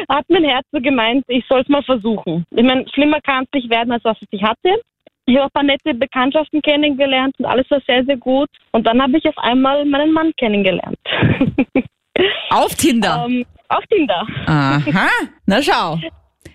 Hat 0.09 0.25
mein 0.29 0.43
Herz 0.43 0.65
so 0.71 0.79
gemeint, 0.79 1.23
ich 1.27 1.45
soll 1.47 1.61
es 1.61 1.67
mal 1.67 1.83
versuchen. 1.83 2.45
Ich 2.51 2.63
meine, 2.63 2.85
schlimmer 2.93 3.21
kann 3.21 3.43
es 3.45 3.49
nicht 3.53 3.69
werden, 3.69 3.91
als 3.91 4.03
was 4.03 4.17
ich 4.29 4.43
hatte. 4.43 4.81
Ich 5.27 5.35
habe 5.35 5.45
ein 5.45 5.51
paar 5.51 5.63
nette 5.63 5.93
Bekanntschaften 5.93 6.61
kennengelernt 6.61 7.33
und 7.39 7.45
alles 7.45 7.69
war 7.71 7.81
sehr, 7.87 8.03
sehr 8.05 8.17
gut. 8.17 8.49
Und 8.71 8.85
dann 8.85 9.01
habe 9.01 9.17
ich 9.17 9.27
auf 9.27 9.37
einmal 9.37 9.83
meinen 9.85 10.11
Mann 10.13 10.31
kennengelernt. 10.37 10.99
Auf 12.49 12.75
Tinder. 12.75 13.25
ähm, 13.27 13.45
auf 13.67 13.83
Tinder. 13.91 14.25
Aha. 14.45 15.07
Na 15.45 15.61
schau. 15.61 15.99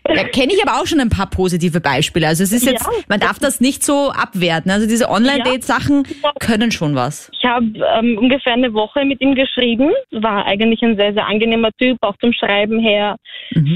Ja, 0.09 0.25
kenne 0.25 0.53
ich 0.55 0.67
aber 0.67 0.81
auch 0.81 0.87
schon 0.87 0.99
ein 0.99 1.11
paar 1.11 1.29
positive 1.29 1.81
Beispiele. 1.81 2.27
Also 2.27 2.43
es 2.43 2.53
ist 2.53 2.65
jetzt, 2.65 2.85
Ja. 2.87 2.93
man 3.09 3.21
darf 3.21 3.39
das 3.39 3.61
nicht 3.61 3.85
so 3.85 4.11
abwerten. 4.11 4.71
Also 4.71 4.89
diese 4.89 5.11
Online-Date-Sachen 5.11 6.05
können 6.41 6.73
schon 6.73 6.95
was. 6.95 7.31
Ich 7.39 7.45
habe 7.49 7.67
ähm, 7.99 8.17
ungefähr 8.19 8.55
eine 8.55 8.73
Woche 8.73 9.05
mit 9.05 9.21
ihm 9.21 9.35
geschrieben. 9.35 9.91
War 10.11 10.47
eigentlich 10.47 10.81
ein 10.83 10.97
sehr, 10.97 11.13
sehr 11.13 11.27
angenehmer 11.27 11.69
Typ, 11.79 11.99
auch 12.01 12.17
zum 12.21 12.33
Schreiben 12.33 12.81
her. 12.81 13.17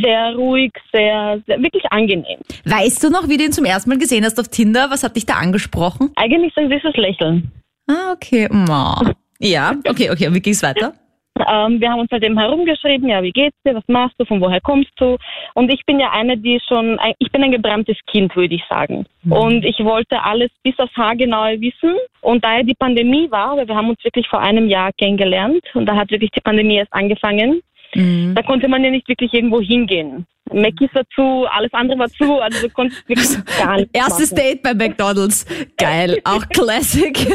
Sehr 0.02 0.34
ruhig, 0.34 0.72
sehr, 0.92 1.40
sehr, 1.46 1.62
wirklich 1.62 1.84
angenehm. 1.90 2.38
Weißt 2.64 3.04
du 3.04 3.10
noch, 3.10 3.28
wie 3.28 3.36
du 3.36 3.44
ihn 3.44 3.52
zum 3.52 3.64
ersten 3.66 3.90
Mal 3.90 3.98
gesehen 3.98 4.24
hast 4.24 4.40
auf 4.40 4.48
Tinder? 4.48 4.86
Was 4.90 5.02
hat 5.04 5.16
dich 5.16 5.26
da 5.26 5.34
angesprochen? 5.34 6.10
Eigentlich 6.16 6.52
so 6.54 6.62
ein 6.62 6.70
süßes 6.70 6.96
Lächeln. 6.96 7.52
Ah, 7.86 8.12
okay. 8.12 8.48
Oh. 8.50 9.10
Ja, 9.40 9.74
okay, 9.86 10.10
okay. 10.10 10.28
Und 10.28 10.34
wie 10.34 10.40
ging's 10.40 10.62
weiter? 10.62 10.94
Ähm, 11.36 11.80
wir 11.80 11.90
haben 11.90 12.00
uns 12.00 12.10
halt 12.12 12.24
eben 12.24 12.38
herumgeschrieben, 12.38 13.08
ja, 13.08 13.22
wie 13.22 13.32
geht's 13.32 13.56
dir, 13.64 13.74
was 13.74 13.84
machst 13.88 14.14
du, 14.18 14.24
von 14.24 14.40
woher 14.40 14.60
kommst 14.60 14.92
du? 14.96 15.16
Und 15.54 15.72
ich 15.72 15.84
bin 15.84 15.98
ja 15.98 16.10
eine, 16.12 16.36
die 16.36 16.60
schon, 16.68 16.98
ich 17.18 17.30
bin 17.32 17.42
ein 17.42 17.50
gebranntes 17.50 17.98
Kind, 18.06 18.36
würde 18.36 18.54
ich 18.54 18.64
sagen. 18.68 19.06
Und 19.28 19.64
ich 19.64 19.78
wollte 19.80 20.22
alles 20.22 20.50
bis 20.62 20.78
aufs 20.78 20.96
Haar 20.96 21.16
genau 21.16 21.44
wissen. 21.44 21.96
Und 22.20 22.44
da 22.44 22.58
ja 22.58 22.62
die 22.62 22.74
Pandemie 22.74 23.30
war, 23.30 23.56
weil 23.56 23.66
wir 23.66 23.74
haben 23.74 23.88
uns 23.88 24.02
wirklich 24.04 24.28
vor 24.28 24.40
einem 24.40 24.68
Jahr 24.68 24.90
kennengelernt 24.92 25.62
und 25.74 25.86
da 25.86 25.96
hat 25.96 26.10
wirklich 26.10 26.30
die 26.30 26.40
Pandemie 26.40 26.76
erst 26.76 26.92
angefangen, 26.92 27.62
Mhm. 27.94 28.34
da 28.34 28.42
konnte 28.42 28.68
man 28.68 28.82
ja 28.84 28.90
nicht 28.90 29.08
wirklich 29.08 29.32
irgendwo 29.32 29.60
hingehen. 29.60 30.26
Mackies 30.52 30.90
war 30.94 31.04
zu, 31.14 31.46
alles 31.50 31.72
andere 31.72 31.98
war 31.98 32.08
zu, 32.08 32.38
also 32.38 32.66
du 32.66 32.72
konntest 32.72 33.08
wirklich 33.08 33.44
gar 33.58 33.76
nichts 33.76 33.90
Erstes 33.92 34.30
machen. 34.30 34.42
Date 34.42 34.62
bei 34.62 34.74
McDonalds. 34.74 35.46
Geil. 35.76 36.20
Auch 36.24 36.46
Classic. 36.48 37.16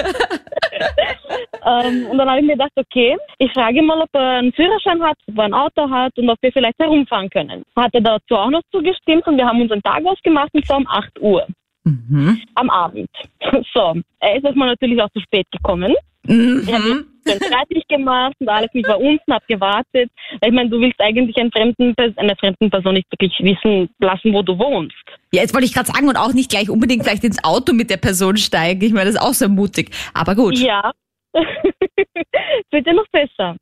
Ähm, 1.65 2.05
und 2.09 2.17
dann 2.17 2.29
habe 2.29 2.39
ich 2.39 2.45
mir 2.45 2.53
gedacht, 2.53 2.71
okay, 2.75 3.17
ich 3.37 3.51
frage 3.51 3.81
mal, 3.81 4.01
ob 4.01 4.09
er 4.13 4.39
einen 4.39 4.53
Führerschein 4.53 5.01
hat, 5.03 5.17
ob 5.27 5.37
er 5.37 5.43
ein 5.43 5.53
Auto 5.53 5.89
hat 5.89 6.17
und 6.17 6.29
ob 6.29 6.37
wir 6.41 6.51
vielleicht 6.51 6.79
herumfahren 6.79 7.29
können. 7.29 7.63
Hat 7.75 7.93
er 7.93 8.01
dazu 8.01 8.35
auch 8.35 8.49
noch 8.49 8.61
zugestimmt 8.71 9.27
und 9.27 9.37
wir 9.37 9.45
haben 9.45 9.61
unseren 9.61 9.81
Tag 9.83 10.03
ausgemacht 10.05 10.49
und 10.53 10.65
zwar 10.65 10.77
um 10.77 10.87
8 10.87 11.19
Uhr. 11.19 11.45
am 12.55 12.69
Abend. 12.69 13.09
So, 13.73 13.95
er 14.19 14.37
ist 14.37 14.45
erstmal 14.45 14.69
natürlich 14.69 15.01
auch 15.01 15.09
zu 15.09 15.19
spät 15.19 15.47
gekommen. 15.51 15.93
Mhm. 16.23 16.67
Schön 17.29 17.39
fertig 17.39 17.87
gemacht 17.87 18.35
und 18.39 18.49
alles. 18.49 18.69
Ich 18.73 18.87
war 18.87 18.99
unten, 18.99 19.33
hab 19.33 19.45
gewartet. 19.47 20.09
Ich 20.43 20.51
meine, 20.51 20.69
du 20.69 20.79
willst 20.79 20.99
eigentlich 20.99 21.37
einen 21.37 21.51
fremden, 21.51 21.95
einer 22.17 22.35
fremden 22.35 22.69
Person 22.69 22.93
nicht 22.93 23.07
wirklich 23.11 23.33
wissen 23.39 23.89
lassen, 23.99 24.33
wo 24.33 24.41
du 24.41 24.57
wohnst. 24.57 24.95
Ja, 25.31 25.41
jetzt 25.41 25.53
wollte 25.53 25.65
ich 25.65 25.73
gerade 25.73 25.91
sagen 25.91 26.07
und 26.07 26.17
auch 26.17 26.33
nicht 26.33 26.49
gleich 26.49 26.69
unbedingt 26.69 27.03
vielleicht 27.03 27.23
ins 27.23 27.43
Auto 27.43 27.73
mit 27.73 27.89
der 27.89 27.97
Person 27.97 28.37
steigen. 28.37 28.81
Ich 28.83 28.93
meine, 28.93 29.05
das 29.05 29.15
ist 29.15 29.21
auch 29.21 29.33
sehr 29.33 29.49
mutig. 29.49 29.91
Aber 30.13 30.35
gut. 30.35 30.57
Ja. 30.57 30.91
Wird 32.71 32.87
ja 32.87 32.93
noch 32.93 33.07
besser. 33.11 33.55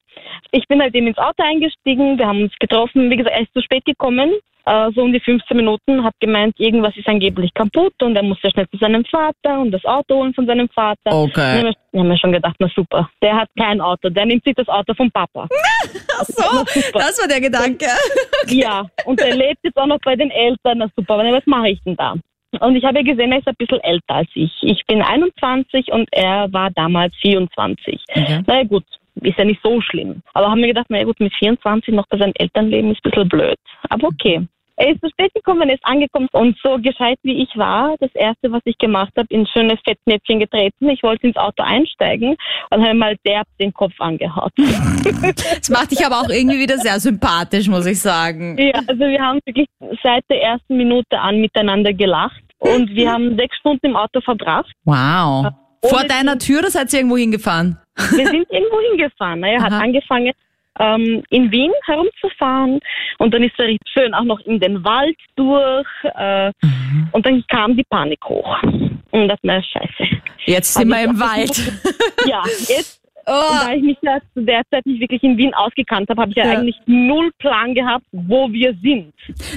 Ich 0.51 0.67
bin 0.67 0.81
halt 0.81 0.95
eben 0.95 1.07
ins 1.07 1.17
Auto 1.17 1.43
eingestiegen, 1.43 2.17
wir 2.17 2.27
haben 2.27 2.43
uns 2.43 2.53
getroffen. 2.59 3.09
Wie 3.09 3.17
gesagt, 3.17 3.36
er 3.36 3.43
ist 3.43 3.53
zu 3.53 3.62
spät 3.62 3.86
gekommen, 3.86 4.33
äh, 4.65 4.89
so 4.95 5.03
um 5.03 5.13
die 5.13 5.19
15 5.19 5.55
Minuten, 5.55 6.03
hat 6.03 6.13
gemeint, 6.19 6.59
irgendwas 6.59 6.95
ist 6.97 7.07
angeblich 7.07 7.53
kaputt 7.53 7.93
und 8.01 8.15
er 8.15 8.24
muss 8.24 8.38
ja 8.43 8.50
schnell 8.51 8.67
zu 8.69 8.77
seinem 8.77 9.05
Vater 9.05 9.59
und 9.59 9.71
das 9.71 9.83
Auto 9.86 10.15
holen 10.15 10.33
von 10.33 10.45
seinem 10.45 10.69
Vater. 10.69 10.97
Wir 11.05 11.13
Okay. 11.13 11.59
haben 11.63 11.74
wir 11.91 12.01
haben 12.01 12.07
mir 12.09 12.17
schon 12.17 12.31
gedacht, 12.31 12.55
na 12.59 12.69
super, 12.75 13.09
der 13.24 13.36
hat 13.36 13.50
kein 13.57 13.81
Auto, 13.81 14.09
der 14.09 14.25
nimmt 14.25 14.43
sich 14.43 14.53
das 14.55 14.67
Auto 14.67 14.93
vom 14.93 15.09
Papa. 15.12 15.47
Ach 16.19 16.25
so, 16.25 16.63
das 16.93 17.19
war 17.21 17.27
der 17.27 17.41
Gedanke. 17.41 17.88
Ja, 18.47 18.86
und 19.05 19.19
er 19.21 19.36
lebt 19.36 19.59
jetzt 19.63 19.77
auch 19.77 19.86
noch 19.88 20.00
bei 20.03 20.15
den 20.15 20.31
Eltern, 20.31 20.79
na 20.79 20.88
super, 20.95 21.17
was 21.17 21.45
mache 21.45 21.69
ich 21.69 21.81
denn 21.83 21.95
da? 21.95 22.15
Und 22.59 22.75
ich 22.75 22.83
habe 22.83 22.99
ja 22.99 23.03
gesehen, 23.03 23.31
er 23.31 23.39
ist 23.39 23.47
ein 23.47 23.55
bisschen 23.57 23.81
älter 23.81 24.15
als 24.15 24.29
ich. 24.33 24.51
Ich 24.61 24.85
bin 24.85 25.01
21 25.01 25.91
und 25.91 26.07
er 26.11 26.51
war 26.51 26.69
damals 26.71 27.15
24. 27.21 28.03
Okay. 28.09 28.43
Na 28.45 28.57
ja, 28.57 28.63
gut, 28.63 28.85
ist 29.21 29.37
ja 29.37 29.45
nicht 29.45 29.61
so 29.63 29.81
schlimm. 29.81 30.21
Aber 30.33 30.49
haben 30.49 30.61
wir 30.61 30.67
gedacht, 30.67 30.87
na 30.89 30.99
ja, 30.99 31.05
gut, 31.05 31.19
mit 31.19 31.33
24 31.35 31.93
noch 31.93 32.07
bei 32.07 32.17
seinen 32.17 32.35
Eltern 32.35 32.69
leben 32.69 32.91
ist 32.91 33.03
ein 33.03 33.11
bisschen 33.11 33.29
blöd. 33.29 33.57
Aber 33.89 34.07
okay. 34.07 34.47
Er 34.79 34.91
ist 34.91 35.01
zu 35.01 35.09
spät 35.09 35.33
gekommen, 35.33 35.67
er 35.67 35.73
ist 35.73 35.85
angekommen 35.85 36.27
und 36.33 36.55
so 36.61 36.77
gescheit 36.77 37.17
wie 37.23 37.41
ich 37.41 37.49
war, 37.57 37.95
das 37.99 38.13
erste, 38.13 38.51
was 38.51 38.61
ich 38.65 38.77
gemacht 38.77 39.11
habe, 39.17 39.27
in 39.31 39.47
schönes 39.47 39.79
Fettnäpfchen 39.83 40.39
getreten. 40.39 40.87
Ich 40.89 41.01
wollte 41.01 41.25
ins 41.25 41.35
Auto 41.35 41.63
einsteigen 41.63 42.35
und 42.69 42.83
habe 42.83 42.93
mal 42.93 43.15
derb 43.25 43.47
den 43.59 43.73
Kopf 43.73 43.93
angehaut. 43.99 44.51
Das 45.57 45.69
macht 45.69 45.91
dich 45.91 46.05
aber 46.05 46.19
auch 46.19 46.29
irgendwie 46.29 46.59
wieder 46.59 46.77
sehr 46.77 46.99
sympathisch, 46.99 47.67
muss 47.67 47.85
ich 47.85 47.99
sagen. 47.99 48.55
Ja, 48.59 48.79
also 48.87 48.99
wir 48.99 49.19
haben 49.19 49.39
wirklich 49.45 49.67
seit 50.03 50.23
der 50.29 50.41
ersten 50.41 50.77
Minute 50.77 51.19
an 51.19 51.41
miteinander 51.41 51.93
gelacht 51.93 52.43
und 52.59 52.89
wir 52.89 53.11
haben 53.11 53.35
sechs 53.37 53.55
Stunden 53.57 53.85
im 53.87 53.95
Auto 53.95 54.21
verbracht. 54.21 54.71
Wow. 54.85 55.47
Vor 55.83 55.99
Ohne- 55.99 56.07
deiner 56.07 56.37
Tür, 56.39 56.61
das 56.61 56.73
seid 56.73 56.91
ihr 56.93 56.99
irgendwo 56.99 57.17
hingefahren? 57.17 57.77
Wir 58.15 58.27
sind 58.27 58.47
irgendwo 58.51 58.79
hingefahren. 58.91 59.43
Er 59.43 59.61
hat 59.61 59.71
Aha. 59.71 59.81
angefangen, 59.81 60.31
ähm, 60.79 61.23
in 61.29 61.51
Wien 61.51 61.71
herumzufahren 61.85 62.79
und 63.19 63.33
dann 63.33 63.43
ist 63.43 63.53
er 63.57 63.65
richtig 63.65 63.91
schön 63.91 64.13
auch 64.13 64.23
noch 64.23 64.39
in 64.41 64.59
den 64.59 64.83
Wald 64.83 65.17
durch 65.35 65.87
äh, 66.03 66.51
Mhm. 66.61 67.09
und 67.11 67.25
dann 67.25 67.43
kam 67.47 67.75
die 67.75 67.83
Panik 67.89 68.23
hoch. 68.25 68.61
Und 69.11 69.27
das 69.29 69.39
war 69.43 69.61
scheiße. 69.63 70.17
Jetzt 70.45 70.73
sind 70.75 70.89
wir 70.89 71.03
im 71.03 71.19
Wald. 71.19 71.73
Ja, 72.27 72.43
jetzt, 72.45 73.01
Oh. 73.27 73.65
da 73.65 73.74
ich 73.74 73.84
mich 73.84 73.98
ja 74.01 74.19
zu 74.34 74.41
der 74.41 74.62
Zeit 74.72 74.86
nicht 74.86 75.01
wirklich 75.01 75.22
in 75.22 75.38
Wien 75.38 75.53
ausgekannt 75.53 76.10
habe, 76.10 76.22
habe 76.22 76.31
ich 76.31 76.38
ja, 76.38 76.46
Ja. 76.46 76.57
eigentlich 76.60 76.77
null 76.86 77.29
Plan 77.39 77.75
gehabt, 77.75 78.05
wo 78.12 78.50
wir 78.51 78.74
sind. 78.81 79.13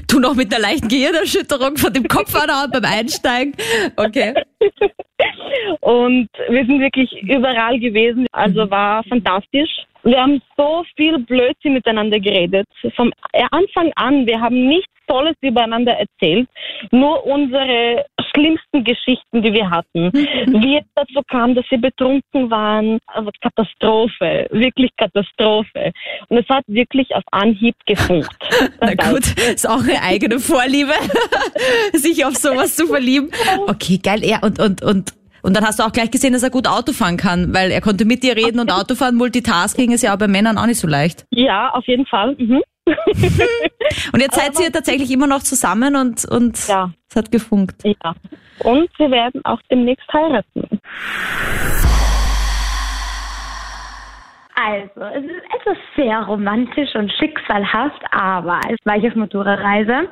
Du 0.09 0.19
noch 0.19 0.35
mit 0.35 0.53
einer 0.53 0.63
leichten 0.63 0.89
Gehirnerschütterung 0.89 1.77
von 1.77 1.93
dem 1.93 2.09
Kopf 2.09 2.35
anhauen 2.35 2.71
beim 2.73 2.85
Einsteigen. 2.85 3.55
Okay. 3.97 4.35
Und 5.81 6.29
wir 6.49 6.65
sind 6.67 6.81
wirklich 6.81 7.13
überall 7.23 7.79
gewesen. 7.79 8.27
Also 8.33 8.71
war 8.71 9.05
fantastisch. 9.05 9.71
Wir 10.03 10.19
haben 10.19 10.41
so 10.57 10.83
viel 10.97 11.19
Blödsinn 11.19 11.75
miteinander 11.75 12.19
geredet. 12.19 12.67
Vom 12.97 13.13
Anfang 13.51 13.93
an, 13.97 14.27
wir 14.27 14.41
haben 14.41 14.67
nichts 14.67 14.91
Tolles 15.07 15.35
übereinander 15.43 15.93
erzählt. 15.93 16.49
Nur 16.91 17.25
unsere 17.27 18.05
schlimmsten 18.35 18.85
Geschichten, 18.85 19.43
die 19.43 19.53
wir 19.53 19.71
hatten. 19.71 20.13
Wie 20.13 20.79
es 20.79 20.85
dazu 20.95 21.23
kam, 21.29 21.55
dass 21.55 21.65
wir 21.71 21.79
betrunken 21.79 22.51
waren. 22.51 22.99
Also 23.07 23.31
Katastrophe. 23.41 24.47
Wirklich 24.51 24.91
Katastrophe. 24.97 25.93
Und 26.29 26.39
es 26.39 26.49
hat 26.49 26.65
wirklich 26.67 27.15
auf 27.15 27.25
Anhieb 27.31 27.75
gefunkt. 27.87 28.31
Na 28.81 28.95
gut, 28.95 29.27
ist 29.39 29.69
auch 29.69 29.83
eine 29.83 30.03
eigene 30.03 30.39
Vorliebe, 30.39 30.93
sich 31.93 32.25
auf 32.25 32.37
sowas 32.37 32.77
zu 32.77 32.87
verlieben. 32.87 33.31
Okay, 33.67 33.99
geil. 33.99 34.25
Ja, 34.25 34.41
und, 34.43 34.59
und, 34.59 34.83
und, 34.83 35.15
und 35.43 35.57
dann 35.57 35.65
hast 35.65 35.79
du 35.79 35.85
auch 35.85 35.93
gleich 35.93 36.11
gesehen, 36.11 36.33
dass 36.33 36.43
er 36.43 36.51
gut 36.51 36.67
Auto 36.67 36.93
fahren 36.93 37.17
kann, 37.17 37.55
weil 37.55 37.71
er 37.71 37.81
konnte 37.81 38.05
mit 38.05 38.23
dir 38.23 38.37
reden 38.37 38.61
und 38.61 38.71
Autofahren, 38.71 39.17
Multitasking 39.17 39.93
ist 39.93 40.03
ja 40.03 40.15
auch 40.15 40.19
bei 40.19 40.29
Männern 40.29 40.59
auch 40.59 40.67
nicht 40.67 40.79
so 40.79 40.87
leicht. 40.87 41.25
Ja, 41.31 41.71
auf 41.71 41.87
jeden 41.87 42.07
Fall. 42.07 42.37
Mhm. 42.39 42.63
Und 44.13 44.21
jetzt 44.21 44.35
seid 44.37 44.59
ihr 44.61 44.73
tatsächlich 44.73 45.11
immer 45.11 45.27
noch 45.27 45.43
zusammen 45.43 45.97
und, 45.97 46.25
und 46.27 46.69
Ja. 46.69 46.91
es 47.09 47.17
hat 47.17 47.31
gefunkt. 47.33 47.83
Ja. 47.85 48.15
Und 48.61 48.89
wir 48.99 49.11
werden 49.11 49.41
auch 49.45 49.61
demnächst 49.71 50.07
heiraten. 50.13 50.81
Also, 54.55 55.01
es 55.17 55.25
ist 55.25 55.43
etwas 55.59 55.79
sehr 55.97 56.21
romantisch 56.23 56.95
und 56.95 57.11
schicksalhaft, 57.13 58.03
aber 58.11 58.61
es 58.69 58.77
war 58.85 58.97
ich 58.97 59.07
auf 59.09 59.15
Matura-Reise. 59.15 60.09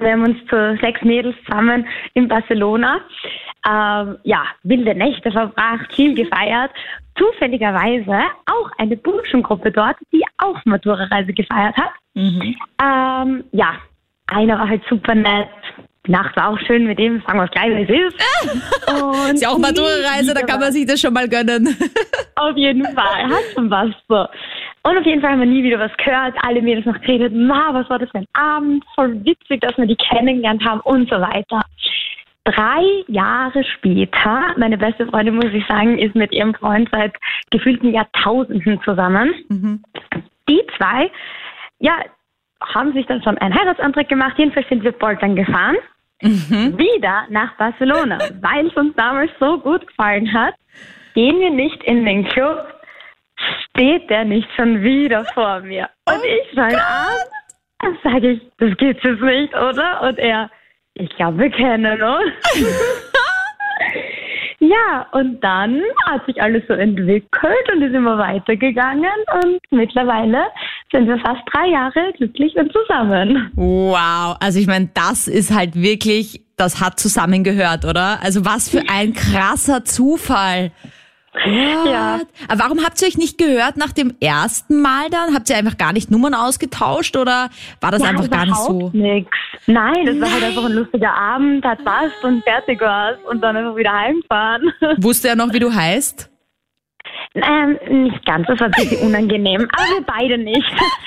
Wir 0.00 0.12
haben 0.12 0.24
uns 0.24 0.38
zu 0.48 0.78
sechs 0.80 1.02
Mädels 1.02 1.36
zusammen 1.44 1.86
in 2.14 2.28
Barcelona, 2.28 3.00
ähm, 3.66 4.18
ja, 4.24 4.44
wilde 4.62 4.94
Nächte 4.94 5.30
verbracht, 5.30 5.94
viel 5.94 6.14
gefeiert. 6.14 6.70
Zufälligerweise 7.16 8.20
auch 8.46 8.70
eine 8.78 8.96
Burschengruppe 8.96 9.72
dort, 9.72 9.96
die 10.12 10.22
auch 10.38 10.56
Matura-Reise 10.64 11.32
gefeiert 11.32 11.76
hat. 11.76 11.90
Ähm, 12.14 13.44
ja, 13.52 13.74
einer 14.28 14.58
war 14.58 14.68
halt 14.68 14.82
super 14.88 15.14
nett. 15.14 15.48
Die 16.06 16.12
Nacht 16.12 16.36
war 16.36 16.48
auch 16.48 16.58
schön 16.60 16.86
mit 16.86 16.98
ihm, 17.00 17.22
sagen 17.26 17.38
wir 17.38 17.48
gleich, 17.48 17.88
wie 17.88 17.92
es 17.92 18.14
ist. 18.14 18.92
Und 19.02 19.34
Ist 19.34 19.42
ja 19.42 19.50
auch 19.50 19.58
Matura-Reise, 19.58 20.32
da 20.32 20.42
kann 20.42 20.60
man 20.60 20.72
sich 20.72 20.86
das 20.86 21.00
schon 21.00 21.12
mal 21.12 21.28
gönnen. 21.28 21.76
auf 22.36 22.56
jeden 22.56 22.84
Fall, 22.94 23.24
hat 23.24 23.44
schon 23.54 23.70
was 23.70 23.90
so. 24.08 24.26
Und 24.88 24.96
auf 24.96 25.04
jeden 25.04 25.20
Fall 25.20 25.32
haben 25.32 25.40
wir 25.40 25.46
nie 25.46 25.62
wieder 25.62 25.78
was 25.78 25.94
gehört. 25.98 26.34
Alle 26.46 26.62
Mädels 26.62 26.86
noch 26.86 26.98
geredet, 27.00 27.34
ma, 27.34 27.74
was 27.74 27.90
war 27.90 27.98
das 27.98 28.10
für 28.10 28.18
ein 28.18 28.26
Abend? 28.32 28.82
Voll 28.94 29.22
witzig, 29.22 29.60
dass 29.60 29.76
wir 29.76 29.84
die 29.84 29.96
kennengelernt 29.96 30.64
haben 30.64 30.80
und 30.80 31.10
so 31.10 31.20
weiter. 31.20 31.60
Drei 32.44 33.04
Jahre 33.06 33.62
später, 33.64 34.54
meine 34.56 34.78
beste 34.78 35.06
Freundin, 35.06 35.34
muss 35.34 35.52
ich 35.52 35.66
sagen, 35.66 35.98
ist 35.98 36.14
mit 36.14 36.32
ihrem 36.32 36.54
Freund 36.54 36.88
seit 36.90 37.14
gefühlten 37.50 37.92
Jahrtausenden 37.92 38.80
zusammen. 38.82 39.34
Die 40.48 40.62
zwei, 40.78 41.10
ja, 41.80 41.98
haben 42.62 42.94
sich 42.94 43.04
dann 43.04 43.22
schon 43.22 43.36
einen 43.38 43.54
Heiratsantrag 43.54 44.08
gemacht. 44.08 44.38
Jedenfalls 44.38 44.68
sind 44.70 44.84
wir 44.84 44.92
bald 44.92 45.22
dann 45.22 45.36
gefahren. 45.36 45.76
Wieder 46.22 47.26
nach 47.28 47.54
Barcelona, 47.58 48.18
weil 48.40 48.68
es 48.68 48.74
uns 48.74 48.96
damals 48.96 49.30
so 49.38 49.58
gut 49.58 49.86
gefallen 49.86 50.32
hat. 50.32 50.54
Gehen 51.14 51.38
wir 51.40 51.50
nicht 51.50 51.84
in 51.84 52.06
den 52.06 52.24
Club, 52.24 52.77
steht 53.70 54.08
der 54.10 54.24
nicht 54.24 54.48
schon 54.56 54.82
wieder 54.82 55.24
vor 55.34 55.60
mir. 55.60 55.88
Und 56.06 56.24
ich 56.24 56.54
schaue 56.54 56.80
an, 56.80 57.16
dann 57.80 57.98
sage 58.02 58.30
ich, 58.32 58.40
das 58.58 58.76
gibt's 58.76 59.02
jetzt 59.04 59.22
nicht, 59.22 59.54
oder? 59.54 60.02
Und 60.02 60.18
er, 60.18 60.50
ich 60.94 61.08
glaube, 61.16 61.38
wir 61.38 61.50
kennen 61.50 62.02
uns. 62.02 62.32
ja, 64.58 65.06
und 65.12 65.40
dann 65.40 65.80
hat 66.06 66.26
sich 66.26 66.40
alles 66.42 66.64
so 66.66 66.74
entwickelt 66.74 67.72
und 67.72 67.82
ist 67.82 67.94
immer 67.94 68.18
weitergegangen 68.18 69.04
und 69.42 69.60
mittlerweile 69.70 70.46
sind 70.90 71.06
wir 71.06 71.18
fast 71.18 71.42
drei 71.52 71.68
Jahre 71.68 72.12
glücklich 72.16 72.56
und 72.56 72.72
zusammen. 72.72 73.52
Wow, 73.54 74.36
also 74.40 74.58
ich 74.58 74.66
meine, 74.66 74.90
das 74.94 75.28
ist 75.28 75.54
halt 75.54 75.76
wirklich, 75.76 76.42
das 76.56 76.80
hat 76.80 76.98
zusammengehört, 76.98 77.84
oder? 77.84 78.18
Also 78.22 78.44
was 78.44 78.68
für 78.68 78.82
ein 78.88 79.12
krasser 79.12 79.84
Zufall. 79.84 80.72
What? 81.44 81.86
Ja. 81.86 82.20
Aber 82.48 82.64
warum 82.64 82.84
habt 82.84 83.00
ihr 83.00 83.08
euch 83.08 83.18
nicht 83.18 83.38
gehört 83.38 83.76
nach 83.76 83.92
dem 83.92 84.14
ersten 84.20 84.80
Mal 84.80 85.08
dann? 85.10 85.34
Habt 85.34 85.48
ihr 85.50 85.56
einfach 85.56 85.76
gar 85.76 85.92
nicht 85.92 86.10
Nummern 86.10 86.34
ausgetauscht 86.34 87.16
oder 87.16 87.50
war 87.80 87.90
das 87.90 88.02
Ja, 88.02 88.08
einfach 88.08 88.30
gar 88.30 88.46
nicht 88.46 88.56
so? 88.56 88.90
Nix. 88.92 89.28
Nein, 89.66 90.06
das 90.06 90.20
war 90.20 90.32
halt 90.32 90.44
einfach 90.44 90.64
ein 90.64 90.72
lustiger 90.72 91.14
Abend, 91.14 91.64
hat 91.64 91.84
passt 91.84 92.22
und 92.24 92.42
fertig 92.44 92.80
war's 92.80 93.18
und 93.30 93.40
dann 93.40 93.56
einfach 93.56 93.76
wieder 93.76 93.92
heimfahren. 93.92 94.72
Wusste 94.98 95.28
er 95.28 95.36
noch, 95.36 95.52
wie 95.52 95.60
du 95.60 95.72
heißt? 95.72 96.30
Ähm, 97.34 97.78
nicht 98.04 98.24
ganz, 98.26 98.46
das 98.46 98.58
war 98.60 98.66
ein 98.66 98.72
bisschen 98.72 99.06
unangenehm, 99.06 99.68
aber 99.72 99.84
wir 99.84 100.02
beide 100.06 100.38
nicht. 100.38 100.64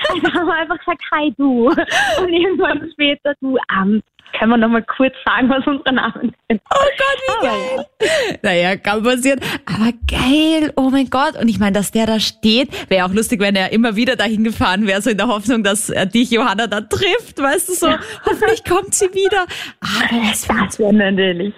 Also 0.09 0.33
haben 0.33 0.47
wir 0.47 0.53
einfach 0.55 0.77
gesagt, 0.77 1.01
hi 1.11 1.33
du. 1.37 1.69
Und 1.69 2.29
irgendwann 2.29 2.89
später, 2.91 3.33
du, 3.39 3.57
ähm, 3.73 4.01
können 4.37 4.51
wir 4.51 4.57
nochmal 4.57 4.83
kurz 4.83 5.13
sagen, 5.25 5.49
was 5.49 5.65
unsere 5.65 5.93
Namen 5.93 6.33
sind. 6.49 6.61
Oh 6.73 6.87
Gott, 6.97 7.21
wie 7.27 7.47
geil. 7.47 8.39
Naja, 8.41 8.75
kann 8.77 9.03
passieren. 9.03 9.39
Aber 9.65 9.91
geil, 10.07 10.73
oh 10.75 10.89
mein 10.89 11.09
Gott. 11.09 11.35
Und 11.39 11.47
ich 11.47 11.59
meine, 11.59 11.73
dass 11.73 11.91
der 11.91 12.05
da 12.05 12.19
steht, 12.19 12.89
wäre 12.89 13.05
auch 13.05 13.13
lustig, 13.13 13.39
wenn 13.41 13.55
er 13.55 13.71
immer 13.71 13.95
wieder 13.95 14.15
dahin 14.15 14.43
gefahren 14.43 14.87
wäre, 14.87 15.01
so 15.01 15.09
in 15.09 15.17
der 15.17 15.27
Hoffnung, 15.27 15.63
dass 15.63 15.89
er 15.89 16.05
dich, 16.05 16.31
Johanna, 16.31 16.67
dann 16.67 16.89
trifft, 16.89 17.39
weißt 17.41 17.69
du 17.69 17.73
so. 17.73 17.87
Hoffentlich 18.25 18.63
kommt 18.65 18.93
sie 18.93 19.13
wieder. 19.13 19.45
Aber 19.81 20.21
das 20.29 20.47
war 20.49 20.65
Das 20.65 20.79
wäre 20.79 20.93
natürlich 20.93 21.53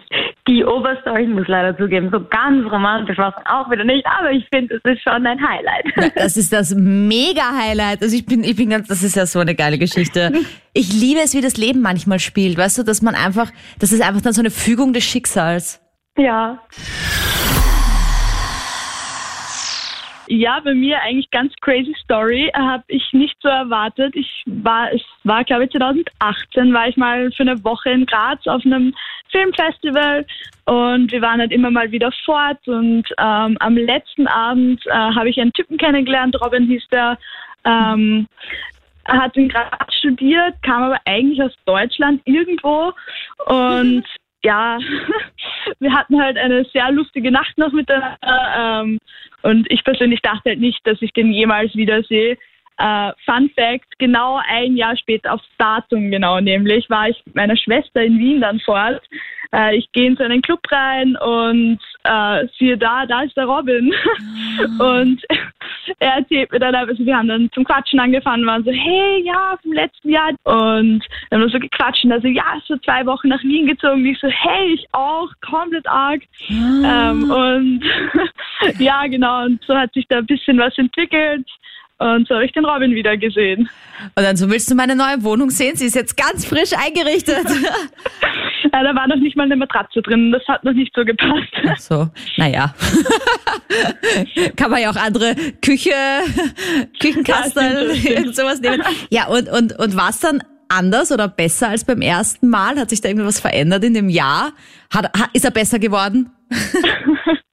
die 0.47 0.65
Oberstory, 0.65 1.23
ich 1.23 1.29
muss 1.29 1.47
leider 1.47 1.77
zugeben, 1.77 2.09
so 2.11 2.19
ganz 2.19 2.69
romantisch 2.69 3.17
war 3.17 3.33
es 3.37 3.45
auch 3.45 3.71
wieder 3.71 3.85
nicht, 3.85 4.05
aber 4.05 4.31
ich 4.31 4.45
finde, 4.53 4.75
es 4.75 4.81
ist 4.83 5.01
schon 5.01 5.25
ein 5.25 5.39
Highlight. 5.39 6.13
Das 6.15 6.35
ist 6.35 6.51
das 6.51 6.75
Mega-Highlight. 6.75 8.01
Also 8.01 8.15
ich 8.15 8.25
bin, 8.25 8.43
ich 8.43 8.55
bin 8.55 8.69
ganz, 8.69 8.87
das 8.87 9.03
ist 9.03 9.15
ja 9.15 9.25
so 9.25 9.39
eine 9.39 9.55
geile 9.55 9.77
Geschichte. 9.77 10.31
Ich 10.75 10.91
liebe 10.91 11.19
es, 11.19 11.35
wie 11.35 11.41
das 11.41 11.55
Leben 11.55 11.81
manchmal 11.81 12.17
spielt. 12.17 12.57
Weißt 12.63 12.77
du, 12.77 12.83
dass 12.83 13.01
man 13.01 13.15
einfach, 13.15 13.51
das 13.79 13.91
ist 13.91 14.01
einfach 14.01 14.21
dann 14.21 14.33
so 14.33 14.41
eine 14.41 14.51
Fügung 14.51 14.93
des 14.93 15.03
Schicksals. 15.03 15.81
Ja. 16.17 16.59
Ja, 20.27 20.61
bei 20.63 20.73
mir 20.73 21.01
eigentlich 21.01 21.29
ganz 21.31 21.53
crazy 21.59 21.93
Story. 22.01 22.49
Habe 22.55 22.83
ich 22.87 23.03
nicht 23.11 23.35
so 23.41 23.49
erwartet. 23.49 24.15
Ich 24.15 24.43
war, 24.45 24.93
es 24.93 25.01
war 25.25 25.43
glaube 25.43 25.65
ich 25.65 25.71
2018, 25.71 26.73
war 26.73 26.87
ich 26.87 26.95
mal 26.95 27.29
für 27.33 27.43
eine 27.43 27.61
Woche 27.65 27.89
in 27.89 28.05
Graz 28.05 28.39
auf 28.47 28.65
einem 28.65 28.93
Filmfestival 29.29 30.25
und 30.65 31.11
wir 31.11 31.21
waren 31.21 31.41
halt 31.41 31.51
immer 31.51 31.71
mal 31.71 31.91
wieder 31.91 32.11
fort 32.23 32.65
und 32.67 33.03
ähm, 33.17 33.57
am 33.59 33.75
letzten 33.75 34.27
Abend 34.27 34.85
äh, 34.85 34.91
habe 34.91 35.29
ich 35.29 35.41
einen 35.41 35.51
Typen 35.51 35.77
kennengelernt, 35.77 36.39
Robin 36.39 36.67
hieß 36.67 36.87
der. 36.91 37.17
Ähm, 37.65 38.27
hat 39.05 39.35
in 39.37 39.49
Graz 39.49 39.93
studiert, 39.97 40.55
kam 40.63 40.83
aber 40.83 40.99
eigentlich 41.05 41.41
aus 41.41 41.53
Deutschland 41.65 42.21
irgendwo 42.25 42.93
und 43.45 44.05
ja, 44.43 44.77
wir 45.79 45.93
hatten 45.93 46.21
halt 46.21 46.37
eine 46.37 46.65
sehr 46.65 46.91
lustige 46.91 47.31
Nacht 47.31 47.57
noch 47.57 47.71
miteinander. 47.71 48.17
Ähm, 48.57 48.99
und 49.41 49.69
ich 49.71 49.83
persönlich 49.83 50.21
dachte 50.21 50.51
halt 50.51 50.59
nicht, 50.59 50.79
dass 50.85 51.01
ich 51.01 51.11
den 51.13 51.31
jemals 51.31 51.73
wiedersehe. 51.75 52.37
Äh, 52.77 53.11
Fun 53.25 53.49
Fact, 53.55 53.99
genau 53.99 54.39
ein 54.47 54.75
Jahr 54.75 54.97
später, 54.97 55.33
aufs 55.33 55.47
Datum 55.57 56.11
genau 56.11 56.39
nämlich, 56.39 56.89
war 56.89 57.09
ich 57.09 57.21
mit 57.25 57.35
meiner 57.35 57.57
Schwester 57.57 58.01
in 58.01 58.17
Wien 58.19 58.41
dann 58.41 58.59
fort. 58.59 59.01
Äh, 59.53 59.77
ich 59.77 59.91
gehe 59.91 60.07
in 60.07 60.15
so 60.15 60.23
einen 60.23 60.41
Club 60.41 60.59
rein 60.71 61.15
und 61.17 61.79
äh, 62.03 62.47
siehe 62.57 62.77
da, 62.77 63.05
da 63.05 63.21
ist 63.21 63.37
der 63.37 63.45
Robin. 63.45 63.93
und 64.79 65.21
er 65.99 66.15
erzählt 66.15 66.51
mir 66.51 66.59
dann, 66.59 66.75
also 66.75 67.05
wir 67.05 67.15
haben 67.15 67.27
dann 67.27 67.51
zum 67.53 67.63
Quatschen 67.63 67.99
angefangen, 67.99 68.45
waren 68.47 68.63
so, 68.63 68.71
hey, 68.71 69.23
ja, 69.23 69.55
vom 69.61 69.73
letzten 69.73 70.09
Jahr. 70.09 70.29
Und 70.43 71.05
dann 71.29 71.41
haben 71.41 71.41
wir 71.41 71.49
so 71.49 71.59
gequatscht 71.59 72.05
und 72.05 72.11
also, 72.11 72.27
ja, 72.27 72.59
so 72.65 72.77
zwei 72.77 73.05
Wochen 73.05 73.27
nach 73.27 73.43
Wien 73.43 73.67
gezogen. 73.67 74.01
Und 74.01 74.05
ich 74.07 74.19
so, 74.19 74.27
hey, 74.27 74.73
ich 74.73 74.87
auch, 74.93 75.29
komplett 75.41 75.87
arg. 75.87 76.21
Ähm, 76.49 77.29
und 77.29 77.83
ja, 78.79 79.05
genau, 79.07 79.45
und 79.45 79.63
so 79.65 79.75
hat 79.75 79.93
sich 79.93 80.07
da 80.07 80.17
ein 80.17 80.25
bisschen 80.25 80.57
was 80.57 80.75
entwickelt. 80.77 81.47
Und 82.03 82.27
so 82.27 82.35
habe 82.35 82.45
ich 82.45 82.51
den 82.51 82.65
Robin 82.65 82.91
wieder 82.95 83.15
gesehen. 83.15 83.69
Und 84.15 84.23
dann 84.23 84.35
so 84.35 84.49
willst 84.49 84.69
du 84.69 84.75
meine 84.75 84.95
neue 84.95 85.23
Wohnung 85.23 85.49
sehen? 85.49 85.75
Sie 85.77 85.85
ist 85.85 85.95
jetzt 85.95 86.17
ganz 86.17 86.45
frisch 86.45 86.71
eingerichtet. 86.73 87.45
Ja, 88.75 88.81
da 88.81 88.95
war 88.95 89.07
noch 89.07 89.17
nicht 89.17 89.35
mal 89.37 89.43
eine 89.43 89.55
Matratze 89.55 90.01
drin. 90.01 90.31
Das 90.31 90.41
hat 90.47 90.63
noch 90.63 90.73
nicht 90.73 90.91
so 90.95 91.05
gepasst. 91.05 91.53
Ach 91.69 91.77
so, 91.77 92.07
naja. 92.37 92.73
Kann 94.55 94.71
man 94.71 94.81
ja 94.81 94.89
auch 94.89 94.95
andere 94.95 95.35
Küche, 95.63 95.91
Ja, 95.91 96.23
stimmt. 96.95 97.29
irgend 98.03 98.35
sowas 98.35 98.61
nehmen. 98.61 98.81
Ja, 99.11 99.27
und, 99.27 99.47
und, 99.47 99.77
und 99.77 99.95
war 99.95 100.09
es 100.09 100.21
dann 100.21 100.41
anders 100.69 101.11
oder 101.11 101.27
besser 101.27 101.69
als 101.69 101.85
beim 101.85 102.01
ersten 102.01 102.49
Mal? 102.49 102.79
Hat 102.79 102.89
sich 102.89 103.01
da 103.01 103.09
irgendwas 103.09 103.39
verändert 103.39 103.83
in 103.83 103.93
dem 103.93 104.09
Jahr? 104.09 104.53
Hat, 104.91 105.11
ist 105.33 105.45
er 105.45 105.51
besser 105.51 105.77
geworden? 105.77 106.31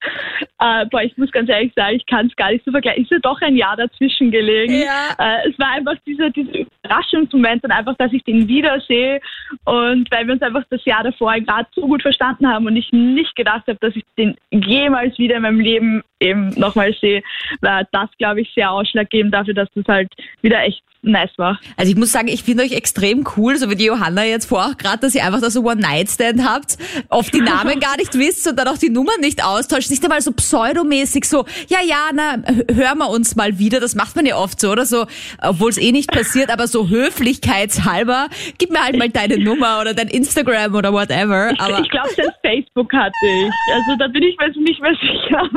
Äh, 0.60 0.84
boah, 0.90 1.02
ich 1.02 1.16
muss 1.16 1.32
ganz 1.32 1.48
ehrlich 1.48 1.72
sagen, 1.74 1.96
ich 1.96 2.06
kann 2.06 2.26
es 2.26 2.36
gar 2.36 2.52
nicht 2.52 2.64
so 2.66 2.70
vergleichen. 2.70 3.04
Ist 3.04 3.10
ja 3.10 3.18
doch 3.22 3.40
ein 3.40 3.56
Jahr 3.56 3.76
dazwischen 3.76 4.30
gelegen. 4.30 4.74
Ja. 4.74 5.14
Äh, 5.18 5.48
es 5.48 5.58
war 5.58 5.70
einfach 5.70 5.94
dieser, 6.06 6.28
dieser 6.28 6.52
Überraschungsmoment 6.52 7.64
und 7.64 7.70
einfach, 7.70 7.96
dass 7.96 8.12
ich 8.12 8.22
den 8.24 8.46
wiedersehe 8.46 9.20
und 9.64 10.10
weil 10.10 10.26
wir 10.26 10.34
uns 10.34 10.42
einfach 10.42 10.64
das 10.68 10.84
Jahr 10.84 11.02
davor 11.02 11.32
gerade 11.40 11.68
so 11.74 11.82
gut 11.82 12.02
verstanden 12.02 12.46
haben 12.46 12.66
und 12.66 12.76
ich 12.76 12.92
nicht 12.92 13.34
gedacht 13.36 13.66
habe, 13.68 13.78
dass 13.80 13.96
ich 13.96 14.04
den 14.18 14.36
jemals 14.50 15.16
wieder 15.18 15.36
in 15.36 15.42
meinem 15.42 15.60
Leben 15.60 16.02
eben 16.20 16.50
nochmal 16.50 16.94
sehe, 17.00 17.22
war 17.62 17.84
das, 17.92 18.10
glaube 18.18 18.42
ich, 18.42 18.52
sehr 18.54 18.70
ausschlaggebend 18.70 19.32
dafür, 19.32 19.54
dass 19.54 19.68
das 19.74 19.86
halt 19.88 20.12
wieder 20.42 20.62
echt 20.62 20.82
nice 21.02 21.30
war. 21.36 21.58
Also 21.76 21.90
ich 21.90 21.96
muss 21.96 22.12
sagen, 22.12 22.28
ich 22.28 22.42
finde 22.42 22.62
euch 22.62 22.72
extrem 22.72 23.24
cool, 23.36 23.56
so 23.56 23.70
wie 23.70 23.74
die 23.74 23.86
Johanna 23.86 24.24
jetzt 24.24 24.46
vor, 24.46 24.66
auch 24.66 24.76
gerade, 24.76 24.98
dass 24.98 25.14
ihr 25.14 25.24
einfach 25.24 25.40
da 25.40 25.50
so 25.50 25.62
One-Night-Stand 25.62 26.44
habt, 26.44 26.76
oft 27.08 27.32
die 27.32 27.40
Namen 27.40 27.80
gar 27.80 27.96
nicht 27.96 28.14
wisst 28.14 28.46
und 28.48 28.58
dann 28.58 28.68
auch 28.68 28.76
die 28.76 28.90
Nummern 28.90 29.20
nicht 29.20 29.42
austauscht, 29.42 29.90
nicht 29.90 30.02
einmal 30.04 30.20
so 30.20 30.32
pseudomäßig 30.50 31.26
so, 31.26 31.44
ja, 31.68 31.78
ja, 31.86 32.10
na, 32.12 32.42
hören 32.74 32.98
wir 32.98 33.08
uns 33.08 33.36
mal 33.36 33.58
wieder, 33.60 33.78
das 33.78 33.94
macht 33.94 34.16
man 34.16 34.26
ja 34.26 34.36
oft 34.36 34.60
so, 34.60 34.70
oder 34.70 34.84
so, 34.84 35.06
obwohl 35.40 35.70
es 35.70 35.78
eh 35.78 35.92
nicht 35.92 36.10
passiert, 36.10 36.50
aber 36.50 36.66
so 36.66 36.88
höflichkeitshalber, 36.88 38.26
gib 38.58 38.70
mir 38.70 38.82
halt 38.82 38.98
mal 38.98 39.08
deine 39.08 39.38
Nummer 39.38 39.80
oder 39.80 39.94
dein 39.94 40.08
Instagram 40.08 40.74
oder 40.74 40.92
whatever, 40.92 41.52
aber 41.58 41.80
ich 41.80 41.88
glaube, 41.90 42.08
sein 42.16 42.26
Facebook 42.42 42.92
hatte 42.92 43.12
ich. 43.22 43.52
Also 43.74 43.96
da 43.98 44.08
bin 44.08 44.24
ich 44.24 44.36
mir 44.38 44.48
nicht 44.60 44.82
mehr 44.82 44.94
sicher. 45.00 45.48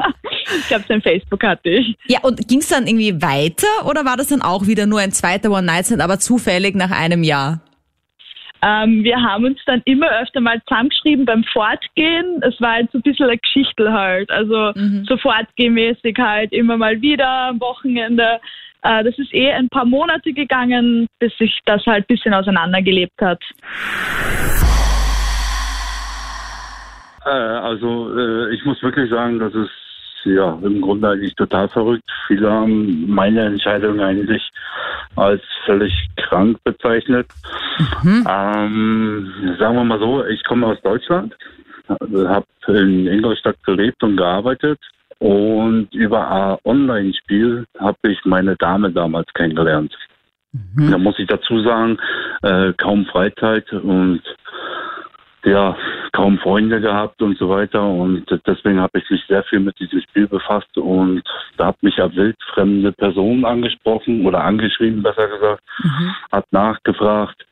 Ich 0.60 0.68
glaube, 0.68 0.86
sein 0.88 1.02
Facebook 1.02 1.44
hatte 1.44 1.70
ich. 1.70 1.96
ja, 2.06 2.20
und 2.22 2.48
ging's 2.48 2.68
dann 2.68 2.86
irgendwie 2.86 3.20
weiter 3.22 3.68
oder 3.86 4.06
war 4.06 4.18
das 4.18 4.28
dann 4.28 4.44
auch 4.44 4.68
wieder 4.68 4.86
nur 4.86 5.00
ein 5.00 5.12
zweiter 5.12 5.50
One-Night-Stand, 5.50 6.02
aber 6.02 6.20
zufällig 6.20 6.76
nach 6.76 6.92
einem 6.92 7.24
Jahr? 7.24 7.62
Ähm, 8.66 9.04
wir 9.04 9.22
haben 9.22 9.44
uns 9.44 9.60
dann 9.66 9.82
immer 9.84 10.10
öfter 10.22 10.40
mal 10.40 10.62
zusammengeschrieben 10.68 11.26
beim 11.26 11.44
Fortgehen. 11.44 12.42
Es 12.42 12.60
war 12.62 12.74
halt 12.74 12.92
so 12.92 13.00
ein 13.00 13.02
bisschen 13.02 13.28
eine 13.28 13.38
Geschichte 13.38 13.92
halt. 13.92 14.32
Also 14.32 14.72
so 15.06 15.18
fortgehmäßig 15.18 16.18
halt 16.18 16.54
immer 16.54 16.78
mal 16.78 17.02
wieder 17.02 17.28
am 17.28 17.60
Wochenende. 17.60 18.40
Äh, 18.84 19.04
das 19.04 19.18
ist 19.18 19.34
eh 19.34 19.52
ein 19.52 19.68
paar 19.68 19.86
Monate 19.86 20.32
gegangen, 20.32 21.08
bis 21.20 21.36
sich 21.38 21.60
das 21.66 21.86
halt 21.86 22.06
ein 22.06 22.16
bisschen 22.16 22.34
auseinandergelebt 22.34 23.20
hat. 23.22 23.42
Äh, 27.26 27.30
also 27.30 28.18
äh, 28.18 28.54
ich 28.54 28.64
muss 28.64 28.82
wirklich 28.82 29.10
sagen, 29.10 29.40
das 29.40 29.54
ist 29.54 29.72
ja 30.26 30.58
im 30.64 30.82
Grunde 30.82 31.10
eigentlich 31.10 31.36
total 31.36 31.68
verrückt. 31.70 32.10
Viele 32.28 32.52
haben 32.52 33.10
meine 33.10 33.42
Entscheidung 33.46 34.00
eigentlich 34.00 34.42
als 35.16 35.42
völlig 35.66 35.94
krank 36.18 36.58
bezeichnet. 36.64 37.28
Ähm, 38.06 39.56
sagen 39.60 39.76
wir 39.76 39.84
mal 39.84 40.00
so, 40.00 40.26
ich 40.26 40.44
komme 40.44 40.68
aus 40.68 40.82
Deutschland, 40.82 41.36
habe 41.90 42.46
in 42.68 43.08
Ingolstadt 43.08 43.62
gelebt 43.64 44.02
und 44.04 44.18
gearbeitet 44.18 44.80
und 45.20 45.94
über 45.94 46.30
ein 46.30 46.58
Online-Spiel 46.66 47.66
habe 47.80 47.98
ich 48.04 48.20
meine 48.26 48.56
Dame 48.58 48.92
damals 48.92 49.28
kennengelernt. 49.34 49.96
Da 50.92 50.98
muss 50.98 51.18
ich 51.18 51.28
dazu 51.28 51.64
sagen, 51.64 51.98
äh, 52.44 52.74
kaum 52.74 53.06
Freizeit 53.06 53.72
und 53.74 54.22
ja, 55.44 55.76
kaum 56.14 56.38
Freunde 56.40 56.80
gehabt 56.80 57.22
und 57.22 57.38
so 57.38 57.50
weiter. 57.50 57.84
Und 57.84 58.26
deswegen 58.46 58.80
habe 58.80 59.00
ich 59.00 59.10
mich 59.10 59.24
sehr 59.28 59.44
viel 59.44 59.60
mit 59.60 59.80
diesem 59.80 60.02
Spiel 60.02 60.28
befasst 60.28 60.78
und 60.78 61.24
da 61.58 61.68
hat 61.68 61.84
mich 61.84 61.98
ja 61.98 62.14
wildfremde 62.14 62.92
Personen 62.94 63.46
angesprochen 63.46 64.26
oder 64.26 64.44
angeschrieben, 64.44 65.04
besser 65.04 65.28
gesagt, 65.28 65.64
hat 66.32 66.46
nachgefragt, 66.52 67.46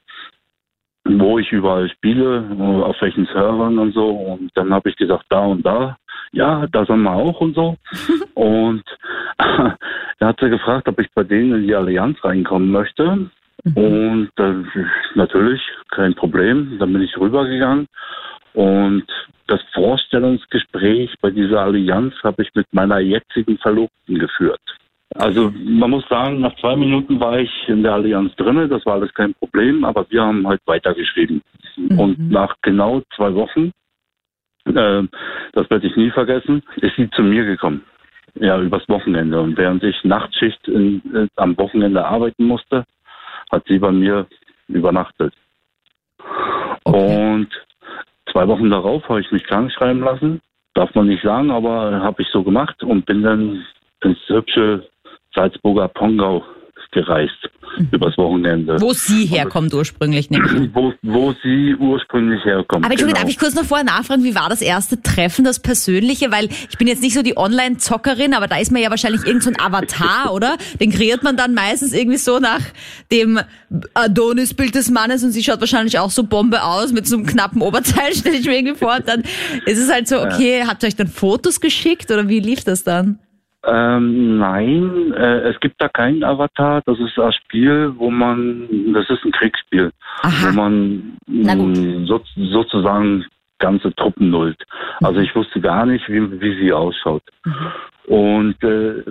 wo 1.03 1.39
ich 1.39 1.51
überall 1.51 1.89
spiele, 1.89 2.45
auf 2.83 2.95
welchen 3.01 3.25
Servern 3.27 3.79
und 3.79 3.93
so. 3.93 4.09
Und 4.09 4.51
dann 4.55 4.73
habe 4.73 4.89
ich 4.89 4.95
gesagt, 4.95 5.25
da 5.29 5.39
und 5.39 5.65
da. 5.65 5.97
Ja, 6.31 6.65
da 6.71 6.85
sind 6.85 7.01
wir 7.01 7.11
auch 7.11 7.41
und 7.41 7.55
so. 7.55 7.75
und 8.35 8.83
da 9.37 9.77
hat 10.21 10.39
sie 10.39 10.49
gefragt, 10.49 10.87
ob 10.87 10.99
ich 10.99 11.11
bei 11.13 11.23
denen 11.23 11.55
in 11.55 11.67
die 11.67 11.75
Allianz 11.75 12.23
reinkommen 12.23 12.71
möchte. 12.71 13.29
Und 13.63 14.29
dann, 14.35 14.71
natürlich, 15.15 15.61
kein 15.89 16.15
Problem. 16.15 16.77
Dann 16.79 16.93
bin 16.93 17.01
ich 17.01 17.17
rübergegangen. 17.17 17.87
Und 18.53 19.05
das 19.47 19.61
Vorstellungsgespräch 19.73 21.13
bei 21.21 21.29
dieser 21.29 21.61
Allianz 21.61 22.13
habe 22.23 22.43
ich 22.43 22.49
mit 22.55 22.65
meiner 22.73 22.99
jetzigen 22.99 23.57
Verlobten 23.57 24.17
geführt. 24.17 24.61
Also 25.15 25.51
man 25.65 25.89
muss 25.89 26.07
sagen, 26.07 26.39
nach 26.39 26.55
zwei 26.55 26.75
Minuten 26.75 27.19
war 27.19 27.37
ich 27.37 27.51
in 27.67 27.83
der 27.83 27.93
Allianz 27.93 28.33
drinne, 28.35 28.69
das 28.69 28.85
war 28.85 28.93
alles 28.93 29.13
kein 29.13 29.33
Problem, 29.33 29.83
aber 29.83 30.05
wir 30.09 30.21
haben 30.21 30.47
halt 30.47 30.61
weitergeschrieben. 30.65 31.41
Und 31.97 32.31
nach 32.31 32.55
genau 32.61 33.01
zwei 33.15 33.33
Wochen, 33.35 33.71
äh, 34.65 35.03
das 35.53 35.69
werde 35.69 35.87
ich 35.87 35.95
nie 35.97 36.11
vergessen, 36.11 36.63
ist 36.77 36.95
sie 36.95 37.09
zu 37.09 37.23
mir 37.23 37.43
gekommen. 37.43 37.83
Ja, 38.35 38.61
übers 38.61 38.87
Wochenende. 38.87 39.41
Und 39.41 39.57
während 39.57 39.83
ich 39.83 40.01
Nachtschicht 40.05 40.65
in, 40.69 41.01
äh, 41.13 41.27
am 41.35 41.57
Wochenende 41.57 42.05
arbeiten 42.05 42.45
musste, 42.45 42.85
hat 43.51 43.63
sie 43.67 43.79
bei 43.79 43.91
mir 43.91 44.27
übernachtet. 44.67 45.33
Und 46.83 47.49
zwei 48.31 48.47
Wochen 48.47 48.69
darauf 48.69 49.07
habe 49.09 49.21
ich 49.21 49.31
mich 49.31 49.43
krank 49.43 49.71
schreiben 49.71 50.01
lassen. 50.01 50.41
Darf 50.73 50.93
man 50.95 51.07
nicht 51.07 51.23
sagen, 51.23 51.51
aber 51.51 52.01
habe 52.01 52.21
ich 52.21 52.29
so 52.29 52.43
gemacht 52.43 52.81
und 52.83 53.05
bin 53.05 53.23
dann 53.23 53.65
ins 54.03 54.19
hübsche 54.27 54.87
Salzburger 55.35 55.89
Pongau 55.89 56.43
gereist 56.91 57.49
übers 57.91 58.17
Wochenende. 58.17 58.79
Wo 58.81 58.93
sie 58.93 59.25
herkommt 59.25 59.73
ursprünglich, 59.73 60.29
nämlich. 60.29 60.51
Wo, 60.73 60.93
wo 61.01 61.33
sie 61.43 61.75
ursprünglich 61.75 62.43
herkommt. 62.43 62.85
Aber 62.85 62.91
Entschuldigung, 62.93 63.13
genau. 63.13 63.21
darf 63.21 63.29
ich 63.29 63.39
kurz 63.39 63.55
noch 63.55 63.63
vorher 63.63 63.85
nachfragen, 63.85 64.23
wie 64.23 64.35
war 64.35 64.49
das 64.49 64.61
erste 64.61 65.01
Treffen, 65.01 65.45
das 65.45 65.59
persönliche? 65.59 66.31
Weil 66.31 66.49
ich 66.69 66.77
bin 66.77 66.87
jetzt 66.87 67.01
nicht 67.01 67.13
so 67.13 67.23
die 67.23 67.37
Online-Zockerin, 67.37 68.33
aber 68.33 68.47
da 68.47 68.57
ist 68.57 68.71
man 68.71 68.81
ja 68.81 68.89
wahrscheinlich 68.89 69.25
irgend 69.25 69.43
so 69.43 69.49
ein 69.49 69.59
Avatar, 69.59 70.33
oder? 70.33 70.57
Den 70.79 70.91
kreiert 70.91 71.23
man 71.23 71.37
dann 71.37 71.53
meistens 71.53 71.93
irgendwie 71.93 72.17
so 72.17 72.39
nach 72.39 72.61
dem 73.11 73.39
Adonis-Bild 73.93 74.75
des 74.75 74.89
Mannes 74.89 75.23
und 75.23 75.31
sie 75.31 75.43
schaut 75.43 75.59
wahrscheinlich 75.59 75.97
auch 75.99 76.11
so 76.11 76.23
Bombe 76.23 76.63
aus 76.63 76.91
mit 76.91 77.07
so 77.07 77.17
einem 77.17 77.25
knappen 77.25 77.61
Oberteil, 77.61 78.13
stelle 78.15 78.37
ich 78.37 78.45
mir 78.45 78.57
irgendwie 78.57 78.77
vor. 78.77 78.95
Und 78.97 79.07
dann 79.07 79.23
ist 79.65 79.79
es 79.79 79.91
halt 79.91 80.07
so, 80.07 80.21
okay, 80.21 80.63
habt 80.67 80.83
ihr 80.83 80.87
euch 80.87 80.95
dann 80.95 81.07
Fotos 81.07 81.61
geschickt 81.61 82.11
oder 82.11 82.27
wie 82.27 82.39
lief 82.39 82.63
das 82.63 82.83
dann? 82.83 83.19
Ähm, 83.63 84.39
nein, 84.39 85.13
äh, 85.13 85.49
es 85.49 85.59
gibt 85.59 85.81
da 85.81 85.87
keinen 85.87 86.23
Avatar. 86.23 86.81
Das 86.85 86.97
ist 86.99 87.17
ein 87.19 87.31
Spiel, 87.33 87.93
wo 87.97 88.09
man, 88.09 88.93
das 88.93 89.09
ist 89.09 89.23
ein 89.23 89.31
Kriegsspiel, 89.31 89.91
Aha. 90.23 90.47
wo 90.47 90.51
man 90.53 91.17
mh, 91.27 92.07
so, 92.07 92.21
sozusagen 92.35 93.25
ganze 93.59 93.93
Truppen 93.95 94.31
nullt. 94.31 94.61
Also 95.01 95.19
ich 95.19 95.35
wusste 95.35 95.61
gar 95.61 95.85
nicht, 95.85 96.09
wie, 96.09 96.41
wie 96.41 96.59
sie 96.59 96.73
ausschaut. 96.73 97.21
Und 98.07 98.61
äh, 98.63 99.03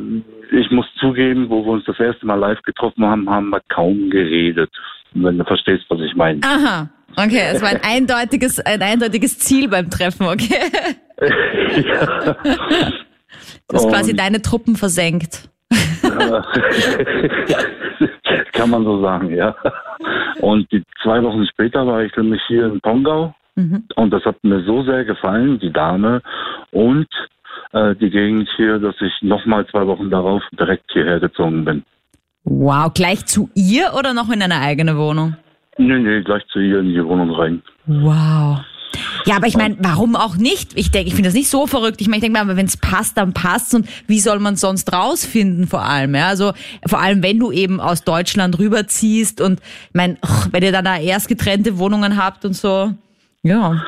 ich 0.51 0.71
muss 0.73 0.87
zugeben, 0.99 1.49
wo 1.49 1.65
wir 1.65 1.73
uns 1.73 1.85
das 1.85 2.01
erste 2.01 2.27
Mal 2.27 2.35
live 2.35 2.61
getroffen 2.63 3.07
haben, 3.07 3.31
haben 3.31 3.51
wir 3.51 3.61
kaum 3.69 4.11
geredet. 4.11 4.71
Wenn 5.13 5.39
du 5.39 5.45
verstehst, 5.45 5.85
was 5.89 6.01
ich 6.01 6.15
meine. 6.15 6.41
Aha. 6.43 6.89
Okay, 7.17 7.51
es 7.53 7.63
war 7.63 7.71
ein 7.71 7.81
eindeutiges, 7.83 8.61
ein 8.61 8.83
eindeutiges 8.83 9.39
Ziel 9.39 9.69
beim 9.69 9.91
Treffen, 9.91 10.27
okay? 10.27 10.71
ja. 11.85 12.37
Du 13.71 13.77
hast 13.77 13.89
quasi 13.89 14.15
deine 14.15 14.43
Truppen 14.43 14.77
versenkt. 14.77 15.49
Kann 18.53 18.71
man 18.71 18.85
so 18.85 19.01
sagen, 19.01 19.31
ja. 19.35 19.55
Und 20.41 20.71
die 20.73 20.83
zwei 21.03 21.23
Wochen 21.23 21.47
später 21.47 21.87
war 21.87 22.03
ich 22.03 22.15
nämlich 22.17 22.43
hier 22.49 22.67
in 22.67 22.81
Pongau 22.81 23.35
Mhm. 23.57 23.83
und 23.97 24.11
das 24.13 24.25
hat 24.25 24.37
mir 24.45 24.63
so 24.63 24.85
sehr 24.85 25.05
gefallen, 25.05 25.59
die 25.59 25.73
Dame 25.73 26.23
und 26.71 27.09
äh, 27.73 27.97
die 27.97 28.09
Gegend 28.09 28.49
hier, 28.57 28.79
dass 28.79 28.95
ich 29.01 29.13
nochmal 29.23 29.67
zwei 29.67 29.85
Wochen 29.89 30.09
darauf 30.09 30.41
direkt 30.59 30.85
hierher 30.93 31.19
gezogen 31.19 31.65
bin. 31.65 31.83
Wow, 32.45 32.95
gleich 32.95 33.27
zu 33.27 33.51
ihr 33.55 33.93
oder 33.99 34.15
noch 34.15 34.31
in 34.31 34.41
eine 34.41 34.61
eigene 34.61 34.97
Wohnung? 34.97 35.37
Nee, 35.79 35.99
nee, 35.99 36.23
gleich 36.23 36.47
zu 36.47 36.61
ihr 36.61 36.79
in 36.79 36.91
die 36.91 37.05
Wohnung 37.05 37.33
rein. 37.33 37.61
Wow. 37.87 38.61
Ja, 39.27 39.37
aber 39.37 39.47
ich 39.47 39.57
meine, 39.57 39.77
warum 39.81 40.17
auch 40.17 40.37
nicht? 40.37 40.77
Ich 40.77 40.91
denke, 40.91 41.09
ich 41.09 41.15
finde 41.15 41.29
das 41.29 41.35
nicht 41.35 41.51
so 41.51 41.67
verrückt. 41.67 42.01
Ich 42.01 42.09
meine, 42.09 42.19
ich 42.19 42.23
denke 42.23 42.45
mal, 42.45 42.57
wenn 42.57 42.67
es 42.67 42.77
passt, 42.77 43.17
dann 43.17 43.33
passt 43.33 43.75
und 43.75 43.89
wie 44.07 44.21
soll 44.21 44.39
man 44.39 44.57
sonst 44.57 44.93
rausfinden 44.93 45.67
vor 45.67 45.83
allem? 45.83 46.15
Ja? 46.15 46.29
Also 46.29 46.53
vor 46.87 47.01
allem, 47.01 47.23
wenn 47.23 47.39
du 47.39 47.53
eben 47.53 47.81
aus 47.81 48.05
Deutschland 48.05 48.59
rüberziehst 48.59 49.41
und 49.41 49.61
ich 49.61 49.95
meine, 49.95 50.19
wenn 50.51 50.63
ihr 50.63 50.73
dann 50.73 50.85
da 50.85 50.99
erst 50.99 51.29
getrennte 51.29 51.79
Wohnungen 51.79 52.17
habt 52.17 52.45
und 52.45 52.55
so, 52.55 52.93
ja. 53.43 53.83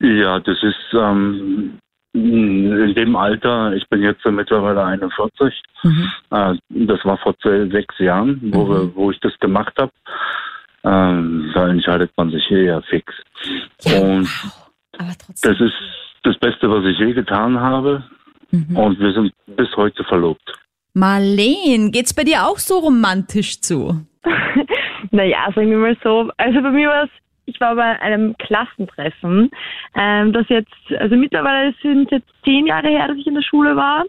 Ja, 0.00 0.40
das 0.40 0.62
ist 0.62 0.94
ähm, 0.94 1.78
in 2.12 2.94
dem 2.94 3.16
Alter, 3.16 3.74
ich 3.74 3.86
bin 3.88 4.02
jetzt 4.02 4.24
mittlerweile 4.24 4.84
41, 4.84 5.62
äh, 6.30 6.54
das 6.70 7.04
war 7.04 7.18
vor 7.18 7.34
sechs 7.42 7.98
Jahren, 7.98 8.40
wo, 8.52 8.68
wir, 8.68 8.94
wo 8.94 9.10
ich 9.10 9.20
das 9.20 9.38
gemacht 9.38 9.74
habe. 9.78 9.92
Ähm, 10.84 11.50
da 11.54 11.68
entscheidet 11.68 12.10
man 12.16 12.30
sich 12.30 12.50
eher 12.50 12.82
fix. 12.82 13.12
Und 13.84 14.28
Aber 14.98 15.12
trotzdem. 15.18 15.52
das 15.52 15.60
ist 15.60 15.74
das 16.22 16.38
Beste, 16.38 16.70
was 16.70 16.84
ich 16.84 16.98
je 16.98 17.12
getan 17.12 17.58
habe. 17.60 18.04
Und 18.52 18.98
wir 18.98 19.12
sind 19.12 19.32
bis 19.46 19.68
heute 19.76 20.02
verlobt. 20.04 20.42
Marleen, 20.92 21.92
geht's 21.92 22.12
bei 22.12 22.24
dir 22.24 22.46
auch 22.46 22.58
so 22.58 22.78
romantisch 22.80 23.60
zu? 23.60 24.04
Naja, 25.12 25.48
sagen 25.54 25.70
wir 25.70 25.78
mal 25.78 25.96
so. 26.04 26.30
Also 26.36 26.62
bei 26.62 26.70
mir 26.70 26.88
war 26.88 27.04
es, 27.04 27.10
ich 27.46 27.60
war 27.60 27.74
bei 27.74 28.00
einem 28.00 28.36
Klassentreffen, 28.38 29.50
ähm, 29.96 30.32
das 30.32 30.48
jetzt, 30.48 30.72
also 30.98 31.16
mittlerweile 31.16 31.74
sind 31.82 32.10
jetzt 32.12 32.28
zehn 32.44 32.66
Jahre 32.66 32.88
her, 32.88 33.08
dass 33.08 33.16
ich 33.16 33.26
in 33.26 33.34
der 33.34 33.42
Schule 33.42 33.74
war. 33.74 34.04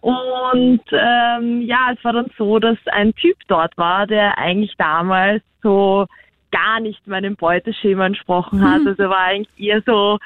Und 0.00 0.80
ähm, 0.92 1.62
ja, 1.62 1.92
es 1.92 2.04
war 2.04 2.12
dann 2.12 2.30
so, 2.36 2.58
dass 2.58 2.78
ein 2.86 3.14
Typ 3.14 3.36
dort 3.48 3.76
war, 3.76 4.06
der 4.06 4.38
eigentlich 4.38 4.74
damals 4.78 5.42
so 5.62 6.06
gar 6.50 6.80
nicht 6.80 7.06
meinem 7.06 7.36
Beuteschema 7.36 8.06
entsprochen 8.06 8.62
hat. 8.62 8.86
Also 8.86 9.02
er 9.02 9.10
war 9.10 9.24
eigentlich 9.24 9.58
eher 9.58 9.82
so, 9.84 10.18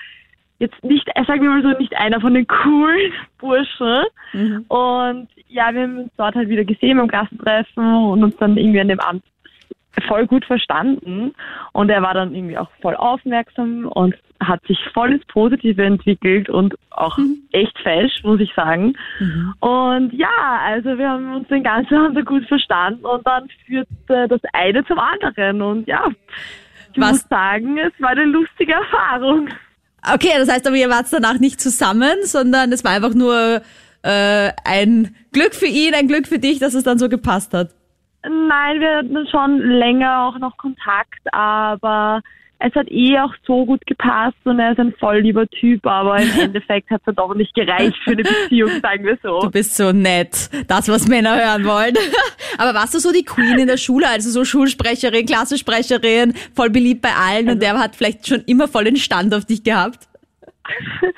jetzt 0.59 0.83
nicht, 0.85 1.09
sagen 1.27 1.43
wir 1.43 1.51
mal 1.51 1.63
so, 1.63 1.79
nicht 1.79 1.97
einer 1.97 2.21
von 2.21 2.35
den 2.35 2.47
coolen 2.47 3.13
Burschen. 3.39 4.05
Und 4.69 5.29
ja, 5.49 5.75
wir 5.75 5.83
haben 5.83 5.99
uns 5.99 6.13
dort 6.17 6.35
halt 6.35 6.49
wieder 6.49 6.65
gesehen 6.65 6.99
beim 6.99 7.09
Klassentreffen 7.09 7.85
und 7.85 8.25
uns 8.25 8.37
dann 8.37 8.57
irgendwie 8.57 8.81
an 8.81 8.89
dem 8.89 9.01
Abend 9.01 9.25
voll 10.07 10.27
gut 10.27 10.45
verstanden. 10.45 11.35
Und 11.73 11.91
er 11.91 12.03
war 12.03 12.15
dann 12.15 12.35
irgendwie 12.35 12.59
auch 12.59 12.71
voll 12.81 12.95
aufmerksam 12.95 13.87
und 13.87 14.15
hat 14.47 14.65
sich 14.67 14.79
voll 14.93 15.13
ins 15.13 15.25
Positive 15.27 15.83
entwickelt 15.83 16.49
und 16.49 16.75
auch 16.91 17.19
echt 17.53 17.79
fesch, 17.79 18.23
muss 18.25 18.41
ich 18.41 18.53
sagen. 18.55 18.95
Und 19.61 20.13
ja, 20.13 20.61
also 20.65 20.97
wir 20.99 21.09
haben 21.11 21.35
uns 21.35 21.49
den 21.49 21.63
ganzen 21.63 21.97
Abend 21.97 22.27
gut 22.27 22.47
verstanden 22.47 23.05
und 23.05 23.27
dann 23.27 23.49
führte 23.67 24.29
das 24.29 24.41
eine 24.53 24.85
zum 24.85 24.99
anderen. 24.99 25.63
Und 25.63 25.87
ja, 25.87 26.07
ich 26.93 27.01
Was- 27.01 27.13
muss 27.13 27.29
sagen, 27.29 27.79
es 27.79 27.93
war 28.01 28.11
eine 28.11 28.25
lustige 28.25 28.73
Erfahrung. 28.73 29.49
Okay, 30.15 30.33
das 30.37 30.51
heißt 30.51 30.67
aber, 30.67 30.77
ihr 30.77 30.91
wart 30.91 31.07
danach 31.13 31.39
nicht 31.39 31.61
zusammen, 31.61 32.17
sondern 32.25 32.73
es 32.73 32.85
war 32.85 32.91
einfach 32.93 33.15
nur 33.15 33.63
äh, 34.03 34.51
ein 34.65 35.15
Glück 35.33 35.55
für 35.55 35.67
ihn, 35.67 35.95
ein 35.95 36.09
Glück 36.09 36.27
für 36.27 36.41
dich, 36.41 36.59
dass 36.59 36.75
es 36.75 36.83
dann 36.83 36.99
so 36.99 37.09
gepasst 37.09 37.55
hat. 37.55 37.71
Nein, 38.25 38.81
wir 38.81 38.97
hatten 38.99 39.27
schon 39.29 39.59
länger 39.59 40.25
auch 40.27 40.39
noch 40.39 40.57
Kontakt, 40.57 41.21
aber 41.33 42.21
es 42.64 42.75
hat 42.75 42.90
eh 42.90 43.18
auch 43.18 43.35
so 43.44 43.66
gut 43.66 43.85
gepasst 43.87 44.37
und 44.44 44.61
er 44.61 44.72
ist 44.72 44.79
ein 44.79 44.94
voll 44.98 45.18
lieber 45.18 45.46
Typ, 45.48 45.85
aber 45.87 46.18
im 46.18 46.31
Endeffekt 46.40 46.90
hat 46.90 47.01
es 47.01 47.07
dann 47.07 47.16
doch 47.16 47.35
nicht 47.35 47.55
gereicht 47.55 47.96
für 48.05 48.12
eine 48.12 48.22
Beziehung, 48.22 48.70
sagen 48.81 49.05
wir 49.05 49.18
so. 49.22 49.40
Du 49.40 49.51
bist 49.51 49.77
so 49.77 49.92
nett. 49.92 50.48
Das, 50.68 50.88
was 50.88 51.09
Männer 51.09 51.37
hören 51.37 51.64
wollen. 51.64 51.94
Aber 52.59 52.75
warst 52.75 52.94
du 52.94 52.98
so 52.98 53.12
die 53.12 53.25
Queen 53.25 53.59
in 53.59 53.66
der 53.66 53.79
Schule, 53.79 54.07
also 54.09 54.31
so 54.31 54.44
Schulsprecherin, 54.44 55.27
Klassensprecherin, 55.27 56.35
voll 56.55 56.70
beliebt 56.70 57.03
bei 57.03 57.14
allen 57.14 57.48
und 57.48 57.62
der 57.62 57.79
hat 57.79 57.96
vielleicht 57.96 58.29
schon 58.29 58.42
immer 58.46 58.68
voll 58.68 58.85
den 58.85 58.96
Stand 58.96 59.35
auf 59.35 59.44
dich 59.44 59.62
gehabt? 59.62 60.09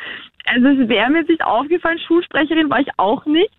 Also 0.46 0.66
es 0.66 0.88
wäre 0.90 1.08
mir 1.08 1.20
jetzt 1.20 1.30
nicht 1.30 1.42
aufgefallen, 1.42 1.98
Schulsprecherin 2.06 2.68
war 2.68 2.78
ich 2.78 2.88
auch 2.98 3.24
nicht. 3.24 3.50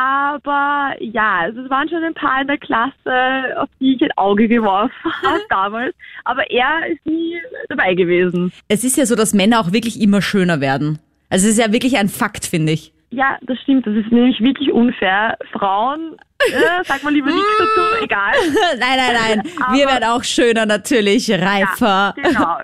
Aber 0.00 0.94
ja, 0.98 1.40
also 1.40 1.60
es 1.60 1.68
waren 1.68 1.86
schon 1.90 2.02
ein 2.02 2.14
paar 2.14 2.40
in 2.40 2.46
der 2.46 2.56
Klasse, 2.56 3.60
auf 3.60 3.68
die 3.78 3.96
ich 3.96 4.02
ein 4.02 4.16
Auge 4.16 4.48
geworfen 4.48 4.94
habe 5.22 5.40
damals. 5.50 5.94
Aber 6.24 6.50
er 6.50 6.86
ist 6.90 7.04
nie 7.04 7.36
dabei 7.68 7.94
gewesen. 7.94 8.50
Es 8.68 8.82
ist 8.82 8.96
ja 8.96 9.04
so, 9.04 9.14
dass 9.14 9.34
Männer 9.34 9.60
auch 9.60 9.72
wirklich 9.72 10.00
immer 10.00 10.22
schöner 10.22 10.62
werden. 10.62 11.00
Also 11.28 11.46
es 11.46 11.58
ist 11.58 11.66
ja 11.66 11.70
wirklich 11.70 11.98
ein 11.98 12.08
Fakt, 12.08 12.46
finde 12.46 12.72
ich. 12.72 12.94
Ja, 13.10 13.36
das 13.42 13.58
stimmt. 13.60 13.86
Das 13.86 13.94
ist 13.94 14.10
nämlich 14.10 14.40
wirklich 14.40 14.72
unfair. 14.72 15.36
Frauen, 15.52 16.16
äh, 16.48 16.84
sag 16.84 17.02
mal 17.02 17.12
lieber 17.12 17.30
nichts 17.30 17.58
dazu, 17.58 17.80
egal. 18.04 18.32
nein, 18.78 18.96
nein, 18.96 19.42
nein. 19.42 19.52
Wir 19.76 19.86
werden 19.86 20.04
auch 20.04 20.24
schöner 20.24 20.64
natürlich, 20.64 21.30
reifer. 21.30 22.14
Genau. 22.16 22.56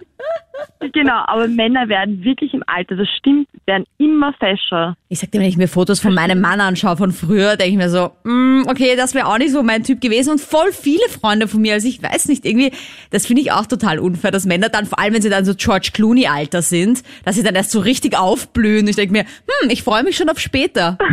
Genau, 0.93 1.25
aber 1.27 1.49
Männer 1.49 1.89
werden 1.89 2.23
wirklich 2.25 2.55
im 2.55 2.63
Alter, 2.67 2.97
das 2.97 3.09
stimmt, 3.19 3.49
werden 3.67 3.85
immer 3.99 4.33
fescher. 4.35 4.97
Ich 5.09 5.19
sag 5.19 5.31
dir, 5.31 5.41
wenn 5.41 5.49
ich 5.49 5.57
mir 5.57 5.69
Fotos 5.69 6.01
von 6.01 6.15
meinem 6.15 6.41
Mann 6.41 6.61
anschaue 6.61 6.97
von 6.97 7.13
früher, 7.13 7.57
denke 7.57 7.73
ich 7.73 7.77
mir 7.77 7.91
so, 7.91 8.13
mm, 8.25 8.65
okay, 8.69 8.95
das 8.97 9.15
wäre 9.15 9.27
auch 9.27 9.39
nicht 9.39 9.53
so 9.53 9.63
mein 9.63 9.83
Typ 9.83 10.01
gewesen. 10.01 10.31
Und 10.31 10.41
voll 10.41 10.73
viele 10.73 11.09
Freunde 11.09 11.49
von 11.49 11.61
mir, 11.61 11.75
also 11.75 11.89
ich 11.89 12.03
weiß 12.03 12.29
nicht, 12.29 12.45
irgendwie, 12.45 12.73
das 13.11 13.27
finde 13.27 13.43
ich 13.43 13.53
auch 13.53 13.67
total 13.67 13.99
unfair, 13.99 14.31
dass 14.31 14.47
Männer 14.47 14.69
dann, 14.69 14.87
vor 14.87 14.99
allem 14.99 15.15
wenn 15.15 15.23
sie 15.23 15.31
dann 15.31 15.45
so 15.45 15.55
George 15.55 15.91
Clooney-Alter 15.93 16.63
sind, 16.63 17.03
dass 17.25 17.37
sie 17.37 17.43
dann 17.43 17.55
erst 17.55 17.71
so 17.71 17.81
richtig 17.81 18.19
aufblühen. 18.19 18.87
Ich 18.89 18.97
denke 18.97 19.13
mir, 19.13 19.25
hm, 19.25 19.71
ich 19.71 19.83
freue 19.83 20.03
mich 20.03 20.17
schon 20.17 20.29
auf 20.29 20.39
später. 20.39 20.99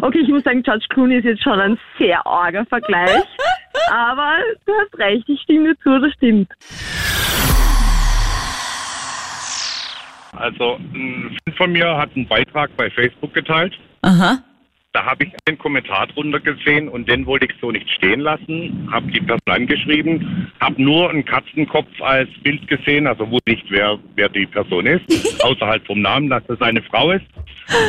Okay, 0.00 0.20
ich 0.20 0.28
muss 0.28 0.44
sagen, 0.44 0.62
George 0.62 0.84
Clooney 0.90 1.16
ist 1.16 1.24
jetzt 1.24 1.42
schon 1.42 1.58
ein 1.60 1.78
sehr 1.98 2.24
arger 2.26 2.64
Vergleich. 2.66 3.24
aber 3.90 4.38
du 4.66 4.72
hast 4.72 4.98
recht, 4.98 5.28
ich 5.28 5.40
stimme 5.42 5.70
dir 5.70 5.78
zu, 5.80 5.98
das 5.98 6.12
stimmt. 6.14 6.48
Also 10.36 10.78
ein 10.94 11.36
Freund 11.44 11.56
von 11.56 11.72
mir 11.72 11.96
hat 11.96 12.10
einen 12.16 12.26
Beitrag 12.26 12.74
bei 12.76 12.90
Facebook 12.90 13.34
geteilt. 13.34 13.78
Aha. 14.02 14.42
Da 14.94 15.06
habe 15.06 15.24
ich 15.24 15.32
den 15.48 15.56
Kommentar 15.56 16.06
drunter 16.08 16.38
gesehen 16.38 16.86
und 16.86 17.08
den 17.08 17.24
wollte 17.24 17.46
ich 17.46 17.52
so 17.62 17.70
nicht 17.70 17.88
stehen 17.90 18.20
lassen. 18.20 18.88
Habe 18.92 19.10
die 19.10 19.20
Person 19.20 19.40
angeschrieben, 19.46 20.52
habe 20.60 20.82
nur 20.82 21.08
einen 21.08 21.24
Katzenkopf 21.24 21.88
als 22.00 22.28
Bild 22.42 22.68
gesehen, 22.68 23.06
also 23.06 23.30
wusste 23.30 23.52
nicht, 23.52 23.64
wer, 23.70 23.98
wer 24.16 24.28
die 24.28 24.44
Person 24.44 24.84
ist, 24.84 25.42
außerhalb 25.44 25.86
vom 25.86 26.02
Namen, 26.02 26.28
dass 26.28 26.42
das 26.46 26.60
eine 26.60 26.82
Frau 26.82 27.10
ist. 27.12 27.24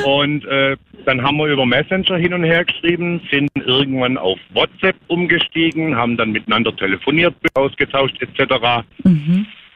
Und 0.06 0.46
äh, 0.46 0.78
dann 1.06 1.22
haben 1.22 1.38
wir 1.38 1.48
über 1.48 1.66
Messenger 1.66 2.16
hin 2.16 2.34
und 2.34 2.46
her 2.46 2.64
geschrieben, 2.64 3.20
sind 3.30 3.50
irgendwann 3.56 4.18
auf 4.18 4.40
WhatsApp 4.54 4.96
umgestiegen, 5.08 5.98
haben 5.98 6.16
dann 6.16 6.32
miteinander 6.32 6.74
telefoniert, 6.74 7.36
ausgetauscht 7.56 8.22
etc. 8.22 8.86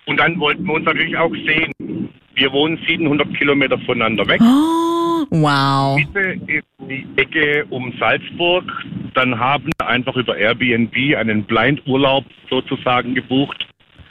Und 0.06 0.18
dann 0.18 0.40
wollten 0.40 0.64
wir 0.64 0.76
uns 0.76 0.86
natürlich 0.86 1.18
auch 1.18 1.34
sehen. 1.34 1.74
Wir 2.38 2.52
wohnen 2.52 2.78
700 2.88 3.34
Kilometer 3.36 3.80
voneinander 3.80 4.28
weg. 4.28 4.40
Oh, 4.42 5.26
wow. 5.32 5.98
Mitte 5.98 6.40
ist 6.46 6.68
die 6.88 7.06
Ecke 7.16 7.66
um 7.72 7.92
Salzburg. 8.00 8.64
Dann 9.16 9.40
haben 9.40 9.72
wir 9.80 9.88
einfach 9.88 10.16
über 10.16 10.38
Airbnb 10.38 10.94
einen 11.18 11.44
Blindurlaub 11.44 12.26
sozusagen 12.48 13.16
gebucht. 13.16 13.66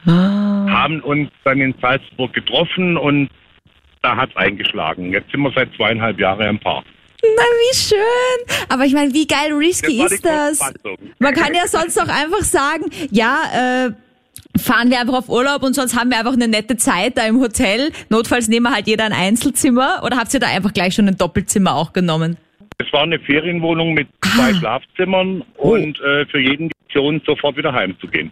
Haben 0.07 1.01
uns 1.03 1.31
dann 1.45 1.61
in 1.61 1.75
Salzburg 1.81 2.33
getroffen 2.33 2.97
und 2.97 3.29
da 4.03 4.17
hat's 4.17 4.37
eingeschlagen. 4.37 5.13
Jetzt 5.13 5.31
sind 5.31 5.43
wir 5.43 5.53
seit 5.55 5.73
zweieinhalb 5.75 6.19
Jahren 6.19 6.47
ein 6.47 6.59
Paar. 6.59 6.83
Na, 7.23 7.43
wie 7.43 7.77
schön. 7.77 8.67
Aber 8.69 8.85
ich 8.85 8.93
meine, 8.93 9.13
wie 9.15 9.27
geil 9.27 9.53
risky 9.53 9.99
Das 9.99 10.13
ist 10.13 10.25
das? 10.25 10.61
Man 11.19 11.35
kann 11.35 11.55
ja 11.55 11.67
sonst 11.67 11.99
auch 12.01 12.09
einfach 12.09 12.43
sagen, 12.43 12.91
ja, 13.11 13.87
äh, 13.87 13.91
fahren 14.59 14.91
wir 14.91 15.01
einfach 15.01 15.15
auf 15.15 15.29
Urlaub 15.29 15.63
und 15.63 15.75
sonst 15.75 15.99
haben 15.99 16.11
wir 16.11 16.19
einfach 16.19 16.35
eine 16.35 16.49
nette 16.49 16.77
Zeit 16.77 17.19
da 17.19 17.27
im 17.27 17.41
Hotel. 17.41 17.93
Notfalls 18.09 18.49
nehmen 18.49 18.67
wir 18.67 18.75
halt 18.75 18.87
jeder 18.87 19.05
ein 19.05 19.13
Einzelzimmer 19.13 20.03
oder 20.05 20.17
habt 20.17 20.33
ihr 20.35 20.41
da 20.41 20.49
einfach 20.49 20.73
gleich 20.73 20.95
schon 20.95 21.09
ein 21.09 21.17
Doppelzimmer 21.17 21.75
auch 21.75 21.93
genommen? 21.93 22.37
Es 22.79 22.93
war 22.93 23.03
eine 23.03 23.19
Ferienwohnung 23.19 23.95
mit 23.95 24.09
zwei 24.23 24.53
Schlafzimmern 24.55 25.43
und 25.57 25.99
äh, 26.01 26.27
für 26.27 26.39
jeden 26.39 26.69
die 26.69 26.75
Option, 26.85 27.23
sofort 27.27 27.57
wieder 27.57 27.73
heimzugehen. 27.73 28.31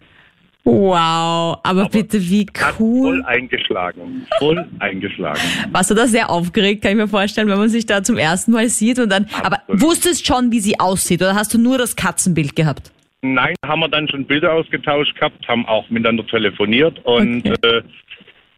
Wow, 0.67 1.59
aber, 1.63 1.91
bitte 1.91 2.19
wie 2.23 2.47
cool. 2.79 3.03
voll 3.03 3.25
eingeschlagen. 3.27 4.27
Voll 4.39 4.67
eingeschlagen. 4.79 5.41
Warst 5.71 5.91
du 5.91 5.95
da 5.95 6.07
sehr 6.07 6.31
aufgeregt, 6.31 6.83
kann 6.83 6.93
ich 6.93 6.97
mir 6.97 7.09
vorstellen, 7.09 7.49
wenn 7.49 7.59
man 7.59 7.69
sich 7.69 7.85
da 7.85 8.03
zum 8.03 8.17
ersten 8.17 8.53
Mal 8.53 8.71
sieht 8.71 8.99
und 8.99 9.11
dann, 9.11 9.29
aber 9.43 9.59
Absolut. 9.59 9.83
wusstest 9.83 10.27
schon, 10.27 10.53
wie 10.53 10.61
sie 10.61 10.81
aussieht 10.81 11.21
oder 11.21 11.35
hast 11.35 11.53
du 11.53 11.59
nur 11.59 11.77
das 11.77 11.97
Katzenbild 11.97 12.57
gehabt? 12.57 12.93
Nein, 13.33 13.55
haben 13.65 13.81
wir 13.81 13.89
dann 13.89 14.07
schon 14.09 14.27
Bilder 14.27 14.53
ausgetauscht 14.53 15.15
gehabt, 15.15 15.49
haben 15.49 15.67
auch 15.67 15.89
miteinander 15.89 16.27
telefoniert 16.27 16.99
und 17.05 17.49
Okay. 17.49 17.79
äh, 17.79 17.83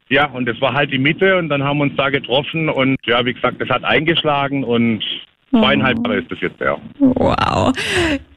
ja, 0.09 0.27
und 0.31 0.49
es 0.49 0.61
war 0.61 0.73
halt 0.75 0.93
die 0.93 0.99
Mitte 0.99 1.37
und 1.37 1.49
dann 1.49 1.63
haben 1.65 1.79
wir 1.79 1.85
uns 1.85 1.97
da 1.97 2.11
getroffen 2.11 2.69
und 2.69 2.97
ja, 3.07 3.25
wie 3.25 3.35
gesagt, 3.35 3.61
es 3.61 3.69
hat 3.69 3.83
eingeschlagen 3.85 4.63
und 4.65 5.03
zweieinhalb 5.51 5.99
Jahre 6.05 6.19
ist 6.21 6.31
das 6.31 6.41
jetzt 6.41 6.61
her. 6.61 6.79
Wow. 6.99 7.73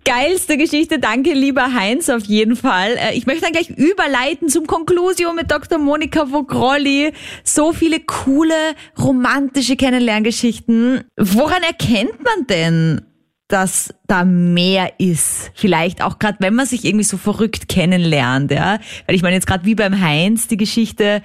Geilste 0.06 0.58
Geschichte, 0.58 0.98
danke 1.00 1.34
lieber 1.34 1.74
Heinz 1.74 2.10
auf 2.10 2.24
jeden 2.26 2.56
Fall. 2.56 2.92
Äh, 2.98 3.15
Ich 3.15 3.28
möchte 3.28 3.42
dann 3.44 3.52
gleich 3.52 3.70
überleiten 3.70 4.50
zum 4.50 4.65
Conclusio 4.65 5.34
mit 5.34 5.52
Dr. 5.52 5.78
Monika 5.78 6.32
Vogrolli. 6.32 7.12
So 7.44 7.74
viele 7.74 8.00
coole, 8.00 8.54
romantische 8.98 9.76
Kennenlerngeschichten. 9.76 11.04
Woran 11.18 11.62
erkennt 11.63 12.24
man 12.24 12.48
denn, 12.48 13.02
dass 13.49 13.93
da 14.07 14.23
mehr 14.23 14.93
ist? 14.99 15.51
Vielleicht 15.55 16.01
auch 16.01 16.19
gerade, 16.19 16.38
wenn 16.39 16.55
man 16.55 16.65
sich 16.65 16.85
irgendwie 16.85 17.03
so 17.03 17.17
verrückt 17.17 17.67
kennenlernt, 17.67 18.51
ja? 18.51 18.79
Weil 19.05 19.15
ich 19.15 19.21
meine 19.21 19.35
jetzt 19.35 19.47
gerade 19.47 19.65
wie 19.65 19.75
beim 19.75 19.99
Heinz 19.99 20.47
die 20.47 20.57
Geschichte, 20.57 21.21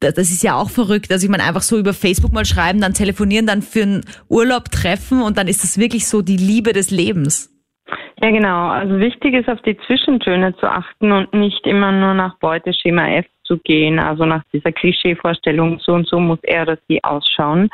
das 0.00 0.30
ist 0.30 0.42
ja 0.42 0.56
auch 0.56 0.68
verrückt. 0.68 1.12
Also 1.12 1.24
ich 1.24 1.30
meine, 1.30 1.44
einfach 1.44 1.62
so 1.62 1.78
über 1.78 1.94
Facebook 1.94 2.32
mal 2.32 2.44
schreiben, 2.44 2.80
dann 2.80 2.94
telefonieren, 2.94 3.46
dann 3.46 3.62
für 3.62 3.82
einen 3.82 4.00
Urlaub 4.28 4.70
treffen 4.70 5.22
und 5.22 5.38
dann 5.38 5.48
ist 5.48 5.62
das 5.62 5.78
wirklich 5.78 6.06
so 6.08 6.22
die 6.22 6.36
Liebe 6.36 6.72
des 6.72 6.90
Lebens. 6.90 7.51
Ja, 8.22 8.30
genau. 8.30 8.68
Also 8.68 8.98
wichtig 8.98 9.34
ist, 9.34 9.48
auf 9.48 9.60
die 9.62 9.76
Zwischentöne 9.86 10.54
zu 10.56 10.70
achten 10.70 11.12
und 11.12 11.32
nicht 11.34 11.66
immer 11.66 11.92
nur 11.92 12.14
nach 12.14 12.38
Beuteschema 12.38 13.08
F 13.08 13.26
zu 13.44 13.58
gehen, 13.58 13.98
also 13.98 14.24
nach 14.24 14.42
dieser 14.52 14.72
Klischeevorstellung, 14.72 15.80
so 15.80 15.92
und 15.92 16.06
so 16.06 16.20
muss 16.20 16.38
er 16.42 16.62
oder 16.62 16.78
sie 16.88 17.02
ausschauen. 17.02 17.68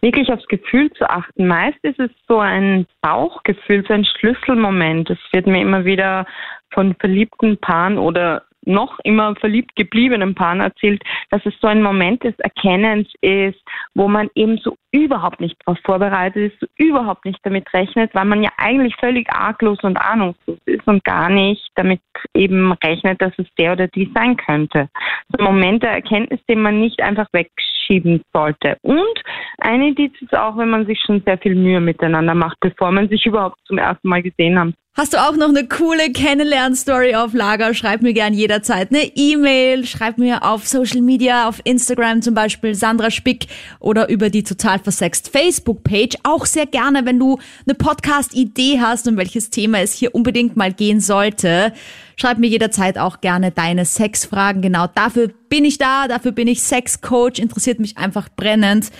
Wirklich 0.00 0.32
aufs 0.32 0.46
Gefühl 0.48 0.90
zu 0.92 1.08
achten. 1.08 1.46
Meist 1.46 1.78
ist 1.82 2.00
es 2.00 2.10
so 2.28 2.38
ein 2.38 2.86
Bauchgefühl, 3.00 3.84
so 3.86 3.94
ein 3.94 4.04
Schlüsselmoment. 4.04 5.10
Es 5.10 5.18
wird 5.32 5.46
mir 5.46 5.62
immer 5.62 5.84
wieder 5.84 6.26
von 6.70 6.94
verliebten 6.96 7.58
Paaren 7.58 7.98
oder 7.98 8.42
noch 8.64 8.98
immer 9.04 9.34
verliebt 9.36 9.74
gebliebenen 9.76 10.34
Paaren 10.34 10.60
erzählt, 10.60 11.02
dass 11.30 11.44
es 11.46 11.54
so 11.60 11.68
ein 11.68 11.82
Moment 11.82 12.22
des 12.24 12.38
Erkennens 12.38 13.08
ist, 13.20 13.60
wo 13.94 14.08
man 14.08 14.28
eben 14.34 14.58
so 14.58 14.76
überhaupt 14.92 15.40
nicht 15.40 15.56
darauf 15.64 15.78
vorbereitet 15.84 16.52
ist, 16.52 16.60
so 16.60 16.66
überhaupt 16.76 17.24
nicht 17.24 17.38
damit 17.42 17.72
rechnet, 17.72 18.14
weil 18.14 18.26
man 18.26 18.42
ja 18.42 18.50
eigentlich 18.58 18.94
völlig 18.96 19.32
arglos 19.32 19.78
und 19.82 19.96
ahnungslos 19.96 20.58
ist 20.66 20.86
und 20.86 21.02
gar 21.04 21.30
nicht 21.30 21.66
damit 21.74 22.00
eben 22.34 22.72
rechnet, 22.72 23.20
dass 23.20 23.32
es 23.38 23.46
der 23.58 23.72
oder 23.72 23.88
die 23.88 24.10
sein 24.14 24.36
könnte. 24.36 24.88
So 25.28 25.38
ein 25.38 25.44
Moment 25.44 25.82
der 25.82 25.92
Erkenntnis, 25.92 26.40
den 26.48 26.60
man 26.60 26.80
nicht 26.80 27.00
einfach 27.00 27.26
wegschieben 27.32 28.22
sollte. 28.32 28.76
Und 28.82 29.22
ein 29.58 29.82
Indiz 29.82 30.12
ist 30.20 30.36
auch, 30.36 30.56
wenn 30.58 30.70
man 30.70 30.86
sich 30.86 31.00
schon 31.00 31.22
sehr 31.24 31.38
viel 31.38 31.54
Mühe 31.54 31.80
miteinander 31.80 32.34
macht, 32.34 32.58
bevor 32.60 32.92
man 32.92 33.08
sich 33.08 33.24
überhaupt 33.24 33.58
zum 33.64 33.78
ersten 33.78 34.08
Mal 34.08 34.22
gesehen 34.22 34.58
hat. 34.58 34.74
Hast 34.94 35.14
du 35.14 35.16
auch 35.16 35.36
noch 35.36 35.48
eine 35.48 35.66
coole 35.66 36.12
Kennenlern-Story 36.12 37.14
auf 37.14 37.32
Lager? 37.32 37.72
Schreib 37.72 38.02
mir 38.02 38.12
gern 38.12 38.34
jederzeit 38.34 38.90
eine 38.90 39.04
E-Mail, 39.16 39.86
schreib 39.86 40.18
mir 40.18 40.42
auf 40.44 40.68
Social 40.68 41.00
Media, 41.00 41.48
auf 41.48 41.62
Instagram 41.64 42.20
zum 42.20 42.34
Beispiel 42.34 42.74
Sandra 42.74 43.10
Spick 43.10 43.46
oder 43.80 44.10
über 44.10 44.28
die 44.28 44.42
total 44.42 44.78
versext 44.80 45.30
Facebook-Page. 45.30 46.18
Auch 46.24 46.44
sehr 46.44 46.66
gerne, 46.66 47.06
wenn 47.06 47.18
du 47.18 47.38
eine 47.66 47.74
Podcast-Idee 47.74 48.80
hast, 48.82 49.08
um 49.08 49.16
welches 49.16 49.48
Thema 49.48 49.80
es 49.80 49.94
hier 49.94 50.14
unbedingt 50.14 50.58
mal 50.58 50.74
gehen 50.74 51.00
sollte. 51.00 51.72
Schreib 52.16 52.36
mir 52.36 52.48
jederzeit 52.48 52.98
auch 52.98 53.22
gerne 53.22 53.50
deine 53.50 53.86
Sexfragen. 53.86 54.60
Genau 54.60 54.88
dafür 54.88 55.28
bin 55.48 55.64
ich 55.64 55.78
da, 55.78 56.06
dafür 56.06 56.32
bin 56.32 56.48
ich 56.48 56.60
Sexcoach, 56.60 57.38
interessiert 57.38 57.80
mich 57.80 57.96
einfach 57.96 58.28
brennend 58.36 58.90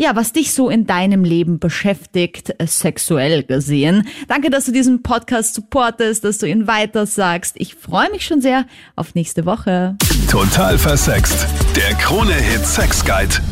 ja, 0.00 0.16
was 0.16 0.32
dich 0.32 0.54
so 0.54 0.70
in 0.70 0.86
deinem 0.86 1.24
Leben 1.24 1.58
beschäftigt, 1.58 2.54
äh, 2.56 2.66
sexuell 2.66 3.42
gesehen. 3.42 4.08
Danke, 4.28 4.48
dass 4.48 4.64
du 4.64 4.72
diesen 4.72 5.02
Podcast 5.02 5.54
supportest, 5.54 6.24
dass 6.24 6.38
du 6.38 6.46
ihn 6.46 6.66
weitersagst. 6.66 7.56
Ich 7.58 7.74
freue 7.74 8.10
mich 8.10 8.24
schon 8.24 8.40
sehr 8.40 8.64
auf 8.96 9.14
nächste 9.14 9.44
Woche. 9.44 9.96
Total 10.30 10.78
versext. 10.78 11.46
Der 11.76 11.94
Krone-Hit 11.96 12.64
Sex 12.66 13.04
Guide. 13.04 13.42